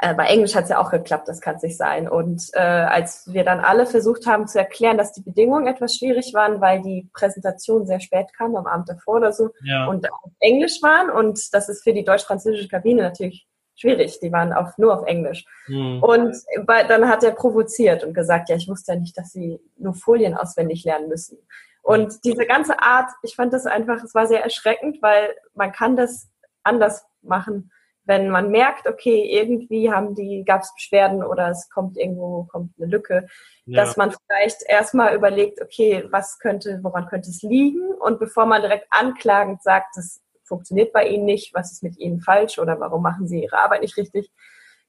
äh, 0.00 0.14
bei 0.14 0.26
Englisch 0.26 0.54
hat 0.54 0.64
es 0.64 0.70
ja 0.70 0.78
auch 0.78 0.90
geklappt, 0.90 1.28
das 1.28 1.40
kann 1.40 1.56
es 1.56 1.62
nicht 1.62 1.76
sein. 1.76 2.08
Und 2.08 2.42
äh, 2.54 2.60
als 2.60 3.32
wir 3.32 3.44
dann 3.44 3.60
alle 3.60 3.86
versucht 3.86 4.26
haben 4.26 4.48
zu 4.48 4.58
erklären, 4.58 4.98
dass 4.98 5.12
die 5.12 5.22
Bedingungen 5.22 5.66
etwas 5.66 5.96
schwierig 5.96 6.34
waren, 6.34 6.60
weil 6.60 6.82
die 6.82 7.08
Präsentation 7.12 7.86
sehr 7.86 8.00
spät 8.00 8.32
kam, 8.36 8.56
am 8.56 8.66
Abend 8.66 8.88
davor 8.88 9.16
oder 9.16 9.32
so, 9.32 9.50
ja. 9.62 9.86
und 9.86 10.10
auf 10.10 10.32
Englisch 10.40 10.82
waren 10.82 11.10
und 11.10 11.38
das 11.52 11.68
ist 11.68 11.84
für 11.84 11.92
die 11.92 12.04
deutsch-französische 12.04 12.68
Kabine 12.68 13.02
natürlich 13.02 13.46
schwierig. 13.74 14.18
Die 14.20 14.32
waren 14.32 14.52
auf, 14.52 14.76
nur 14.78 14.98
auf 14.98 15.06
Englisch. 15.06 15.44
Mhm. 15.66 16.02
Und 16.02 16.36
bei, 16.66 16.84
dann 16.84 17.08
hat 17.08 17.22
er 17.22 17.32
provoziert 17.32 18.04
und 18.04 18.14
gesagt, 18.14 18.48
ja, 18.48 18.56
ich 18.56 18.68
wusste 18.68 18.92
ja 18.92 18.98
nicht, 18.98 19.16
dass 19.16 19.30
sie 19.32 19.60
nur 19.76 19.94
Folien 19.94 20.34
auswendig 20.34 20.84
lernen 20.84 21.08
müssen. 21.08 21.38
Und 21.82 22.24
diese 22.24 22.46
ganze 22.46 22.80
Art, 22.80 23.10
ich 23.22 23.34
fand 23.34 23.52
das 23.52 23.66
einfach, 23.66 24.02
es 24.02 24.14
war 24.14 24.26
sehr 24.26 24.42
erschreckend, 24.42 25.02
weil 25.02 25.34
man 25.54 25.72
kann 25.72 25.96
das 25.96 26.30
anders 26.62 27.04
machen, 27.22 27.70
wenn 28.04 28.30
man 28.30 28.50
merkt, 28.50 28.88
okay, 28.88 29.28
irgendwie 29.30 29.92
haben 29.92 30.14
die, 30.14 30.44
gab 30.44 30.62
es 30.62 30.74
Beschwerden 30.74 31.22
oder 31.22 31.50
es 31.50 31.68
kommt 31.70 31.96
irgendwo, 31.96 32.44
kommt 32.44 32.72
eine 32.78 32.90
Lücke, 32.90 33.28
ja. 33.64 33.84
dass 33.84 33.96
man 33.96 34.12
vielleicht 34.12 34.62
erstmal 34.66 35.14
überlegt, 35.14 35.60
okay, 35.62 36.06
was 36.10 36.38
könnte, 36.38 36.80
woran 36.82 37.06
könnte 37.06 37.30
es 37.30 37.42
liegen? 37.42 37.92
Und 38.00 38.18
bevor 38.18 38.46
man 38.46 38.62
direkt 38.62 38.86
anklagend 38.90 39.62
sagt, 39.62 39.96
das 39.96 40.20
funktioniert 40.44 40.92
bei 40.92 41.06
Ihnen 41.06 41.24
nicht, 41.24 41.54
was 41.54 41.72
ist 41.72 41.82
mit 41.82 41.96
Ihnen 41.98 42.20
falsch 42.20 42.58
oder 42.58 42.78
warum 42.80 43.02
machen 43.02 43.28
Sie 43.28 43.42
Ihre 43.42 43.58
Arbeit 43.58 43.82
nicht 43.82 43.96
richtig, 43.96 44.30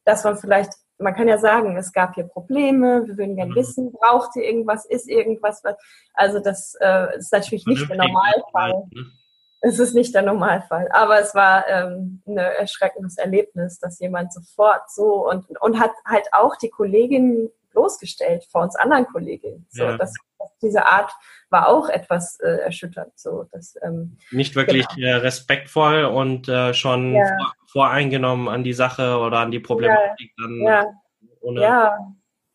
dass 0.06 0.23
man 0.23 0.38
vielleicht 0.38 0.73
man 1.03 1.13
kann 1.13 1.27
ja 1.27 1.37
sagen, 1.37 1.77
es 1.77 1.91
gab 1.93 2.15
hier 2.15 2.23
Probleme, 2.23 3.05
wir 3.05 3.17
würden 3.17 3.35
gerne 3.35 3.51
mhm. 3.51 3.55
wissen, 3.55 3.91
braucht 3.91 4.35
ihr 4.35 4.43
irgendwas, 4.43 4.85
ist 4.85 5.09
irgendwas, 5.09 5.63
was, 5.63 5.75
also 6.13 6.39
das 6.39 6.75
äh, 6.79 7.17
ist 7.17 7.31
natürlich 7.31 7.65
nicht 7.65 7.89
der 7.89 7.97
Normalfall. 7.97 8.83
Ne? 8.91 9.05
Es 9.65 9.79
ist 9.79 9.93
nicht 9.93 10.13
der 10.13 10.23
Normalfall, 10.23 10.89
aber 10.91 11.21
es 11.21 11.33
war 11.33 11.65
ähm, 11.69 12.21
ein 12.27 12.37
erschreckendes 12.37 13.17
Erlebnis, 13.17 13.79
dass 13.79 13.99
jemand 13.99 14.33
sofort 14.33 14.91
so 14.91 15.29
und, 15.29 15.45
und 15.61 15.79
hat 15.79 15.91
halt 16.05 16.27
auch 16.33 16.57
die 16.57 16.69
Kollegin 16.69 17.49
bloßgestellt 17.71 18.45
vor 18.51 18.63
uns 18.63 18.75
anderen 18.75 19.05
Kolleginnen. 19.05 19.65
So, 19.69 19.83
ja. 19.83 19.97
das, 19.97 20.13
diese 20.62 20.86
Art 20.86 21.12
war 21.49 21.69
auch 21.69 21.89
etwas 21.89 22.39
äh, 22.39 22.58
erschütternd. 22.58 23.12
So, 23.15 23.47
dass, 23.51 23.75
ähm, 23.84 24.17
Nicht 24.32 24.56
wirklich 24.56 24.88
genau. 24.89 25.08
äh, 25.08 25.13
respektvoll 25.15 26.06
und 26.06 26.47
äh, 26.49 26.73
schon 26.73 27.13
ja. 27.15 27.38
voreingenommen 27.67 28.47
an 28.47 28.63
die 28.63 28.73
Sache 28.73 29.17
oder 29.17 29.39
an 29.39 29.51
die 29.51 29.60
Problematik. 29.60 30.34
Ja. 30.38 30.43
Dann 30.43 30.62
ja. 30.62 30.86
Ohne 31.41 31.62
ja. 31.62 31.97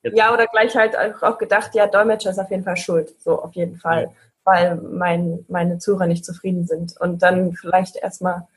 ja, 0.02 0.32
oder 0.32 0.46
gleich 0.46 0.74
halt 0.74 0.96
auch 1.22 1.38
gedacht, 1.38 1.74
ja, 1.74 1.86
Dolmetscher 1.86 2.30
ist 2.30 2.38
auf 2.38 2.50
jeden 2.50 2.64
Fall 2.64 2.76
schuld. 2.76 3.14
So, 3.20 3.42
auf 3.42 3.54
jeden 3.54 3.76
Fall. 3.76 4.04
Ja. 4.04 4.10
Weil 4.44 4.76
mein, 4.76 5.44
meine 5.48 5.78
Zuhörer 5.78 6.06
nicht 6.06 6.24
zufrieden 6.24 6.66
sind. 6.66 6.94
Und 6.98 7.22
dann 7.22 7.52
vielleicht 7.52 7.96
erstmal 7.96 8.48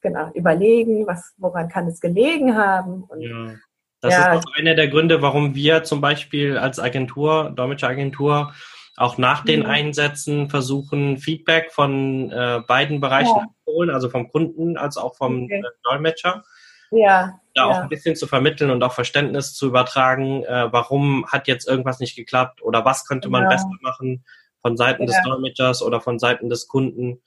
genau, 0.00 0.30
überlegen, 0.34 1.06
was, 1.06 1.34
woran 1.38 1.68
kann 1.68 1.86
es 1.86 2.00
gelegen 2.00 2.56
haben. 2.56 3.04
Und 3.04 3.20
ja. 3.20 3.54
Das 4.00 4.12
ja. 4.12 4.34
ist 4.34 4.46
auch 4.46 4.54
einer 4.56 4.74
der 4.74 4.88
Gründe, 4.88 5.22
warum 5.22 5.54
wir 5.54 5.84
zum 5.84 6.00
Beispiel 6.00 6.58
als 6.58 6.78
Agentur, 6.78 7.52
Dolmetscher-Agentur, 7.56 8.52
auch 8.96 9.18
nach 9.18 9.44
den 9.44 9.60
mhm. 9.60 9.66
Einsätzen 9.66 10.48
versuchen, 10.48 11.18
Feedback 11.18 11.72
von 11.72 12.30
äh, 12.30 12.62
beiden 12.66 13.00
Bereichen 13.00 13.36
ja. 13.36 13.44
zu 13.64 13.72
holen, 13.72 13.90
also 13.90 14.08
vom 14.08 14.28
Kunden 14.28 14.76
als 14.76 14.96
auch 14.96 15.16
vom 15.16 15.44
okay. 15.44 15.60
äh, 15.60 15.70
Dolmetscher. 15.84 16.44
Ja. 16.90 17.40
Da 17.54 17.62
ja. 17.62 17.66
auch 17.66 17.82
ein 17.82 17.88
bisschen 17.88 18.16
zu 18.16 18.26
vermitteln 18.26 18.70
und 18.70 18.82
auch 18.82 18.92
Verständnis 18.92 19.54
zu 19.54 19.66
übertragen, 19.66 20.44
äh, 20.44 20.72
warum 20.72 21.26
hat 21.26 21.48
jetzt 21.48 21.68
irgendwas 21.68 22.00
nicht 22.00 22.16
geklappt 22.16 22.62
oder 22.62 22.84
was 22.84 23.06
könnte 23.06 23.28
man 23.28 23.48
besser 23.48 23.70
machen 23.82 24.24
von 24.62 24.76
Seiten 24.76 25.06
des 25.06 25.16
Dolmetschers 25.24 25.82
oder 25.82 26.00
von 26.00 26.18
Seiten 26.18 26.48
des 26.48 26.66
Kunden. 26.68 27.20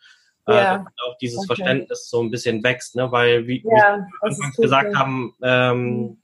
Äh, 0.47 0.55
ja. 0.55 0.85
auch 1.05 1.17
dieses 1.17 1.39
okay. 1.39 1.47
Verständnis 1.47 2.09
so 2.09 2.21
ein 2.23 2.31
bisschen 2.31 2.63
wächst, 2.63 2.95
ne? 2.95 3.11
weil 3.11 3.45
wie, 3.45 3.63
wie 3.63 3.69
wir 3.69 4.07
anfangs 4.21 4.55
gesagt 4.55 4.95
haben, 4.95 5.35
ähm, 5.43 6.01
mhm 6.01 6.17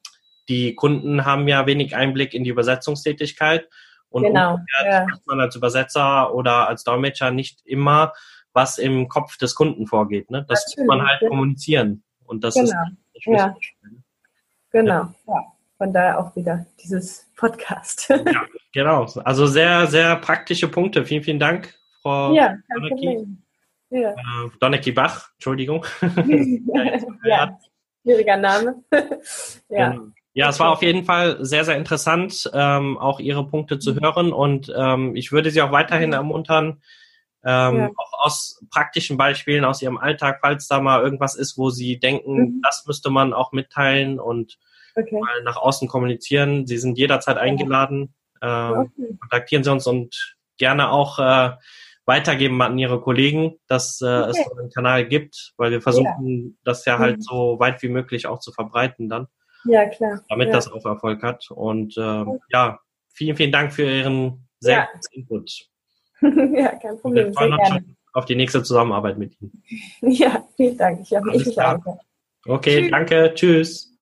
die 0.50 0.76
Kunden 0.76 1.26
haben 1.26 1.48
ja 1.48 1.66
wenig 1.66 1.96
Einblick 1.96 2.34
in 2.34 2.44
die 2.44 2.50
Übersetzungstätigkeit 2.50 3.68
und 4.16 4.24
genau, 4.24 4.60
ja. 4.86 5.06
hat 5.12 5.28
man 5.28 5.42
als 5.42 5.58
Übersetzer 5.58 6.34
oder 6.34 6.70
als 6.70 6.86
Dolmetscher 6.86 7.32
nicht 7.32 7.60
immer, 7.66 8.14
was 8.54 8.78
im 8.78 9.10
Kopf 9.10 9.36
des 9.38 9.56
Kunden 9.56 9.88
vorgeht. 9.88 10.32
Ne? 10.32 10.46
Das 10.48 10.64
Natürlich, 10.64 10.88
muss 10.88 10.98
man 10.98 11.06
halt 11.06 11.22
ja. 11.22 11.28
kommunizieren 11.28 12.04
und 12.24 12.46
das 12.46 12.54
genau. 12.54 12.70
ist 13.14 13.26
ja. 13.26 13.48
Ne? 13.82 14.04
Genau, 14.72 15.14
ja. 15.28 15.44
Von 15.78 15.92
daher 15.92 16.18
auch 16.18 16.34
wieder 16.34 16.66
dieses 16.82 17.30
Podcast. 17.36 18.08
ja, 18.08 18.46
genau. 18.72 19.06
Also 19.26 19.48
sehr, 19.48 19.86
sehr 19.88 20.16
praktische 20.16 20.70
Punkte. 20.70 21.04
Vielen, 21.04 21.24
vielen 21.24 21.40
Dank, 21.40 21.78
Frau 22.02 22.34
ja, 22.34 22.56
Donecki. 22.74 23.28
Ja. 23.90 24.12
Äh, 24.12 24.50
Donecki 24.62 24.94
Bach, 24.94 25.30
Entschuldigung. 25.34 25.86
ja, 27.26 27.60
schwieriger 28.02 28.38
Name. 28.38 28.82
ja. 29.68 29.90
Genau. 29.90 30.08
Ja, 30.36 30.50
es 30.50 30.60
war 30.60 30.70
auf 30.70 30.82
jeden 30.82 31.06
Fall 31.06 31.38
sehr, 31.46 31.64
sehr 31.64 31.78
interessant, 31.78 32.52
ähm, 32.54 32.98
auch 32.98 33.22
Ihre 33.22 33.48
Punkte 33.48 33.80
zu 33.80 33.94
mhm. 33.94 34.02
hören 34.02 34.34
und 34.34 34.72
ähm, 34.76 35.16
ich 35.16 35.32
würde 35.32 35.50
Sie 35.50 35.62
auch 35.62 35.72
weiterhin 35.72 36.12
ermuntern, 36.12 36.82
ähm, 37.46 37.78
ja. 37.78 37.90
auch 37.96 38.26
aus 38.26 38.62
praktischen 38.70 39.16
Beispielen 39.16 39.64
aus 39.64 39.82
Ihrem 39.82 39.98
Alltag, 39.98 40.40
falls 40.42 40.68
da 40.68 40.82
mal 40.82 41.02
irgendwas 41.02 41.36
ist, 41.36 41.58
wo 41.58 41.70
Sie 41.70 42.00
denken, 42.00 42.36
mhm. 42.36 42.62
das 42.64 42.84
müsste 42.86 43.12
man 43.12 43.32
auch 43.32 43.54
mitteilen 43.54 44.20
und 44.20 44.58
okay. 44.98 45.18
mal 45.18 45.42
nach 45.44 45.56
außen 45.56 45.88
kommunizieren. 45.88 46.68
Sie 46.68 46.80
sind 46.80 46.98
jederzeit 46.98 47.38
eingeladen. 47.38 48.14
Äh, 48.42 48.48
okay. 48.48 49.18
Kontaktieren 49.22 49.64
Sie 49.64 49.72
uns 49.72 49.88
und 49.88 50.36
gerne 50.58 50.92
auch 50.92 51.18
äh, 51.18 51.52
weitergeben 52.06 52.62
an 52.62 52.78
Ihre 52.78 53.00
Kollegen, 53.00 53.56
dass 53.68 54.02
äh, 54.02 54.06
okay. 54.06 54.30
es 54.32 54.44
so 54.44 54.58
einen 54.58 54.70
Kanal 54.70 55.06
gibt, 55.08 55.54
weil 55.56 55.72
wir 55.72 55.82
versuchen, 55.82 56.44
ja. 56.44 56.62
das 56.66 56.84
ja 56.84 57.00
halt 57.00 57.20
mhm. 57.20 57.22
so 57.22 57.56
weit 57.58 57.82
wie 57.84 57.90
möglich 57.90 58.28
auch 58.28 58.40
zu 58.40 58.52
verbreiten 58.52 59.08
dann. 59.08 59.28
Ja, 59.66 59.86
klar. 59.86 60.22
Damit 60.30 60.48
ja. 60.48 60.54
das 60.54 60.72
auch 60.72 60.86
Erfolg 60.86 61.22
hat. 61.24 61.50
Und 61.52 61.98
äh, 61.98 62.26
ja, 62.52 62.80
vielen, 63.14 63.36
vielen 63.36 63.52
Dank 63.52 63.74
für 63.74 63.84
Ihren 63.84 64.48
sehr 64.60 64.78
ja. 64.78 64.88
guten 64.94 65.14
Input. 65.14 65.52
ja, 66.58 66.76
kein 66.76 66.98
Problem. 67.00 67.28
Wir 67.28 67.34
freuen 67.34 67.54
uns 67.54 67.68
schon 67.68 67.96
auf 68.14 68.26
die 68.26 68.36
nächste 68.36 68.64
Zusammenarbeit 68.64 69.18
mit 69.18 69.40
Ihnen. 69.42 69.64
Ja, 70.02 70.46
vielen 70.56 70.78
Dank. 70.78 71.02
Ich 71.02 71.14
habe 71.16 71.32
mich 71.32 71.62
auch. 71.62 71.80
Okay, 72.48 72.82
Tschüss. 72.82 72.92
danke. 72.92 73.32
Tschüss. 73.34 73.92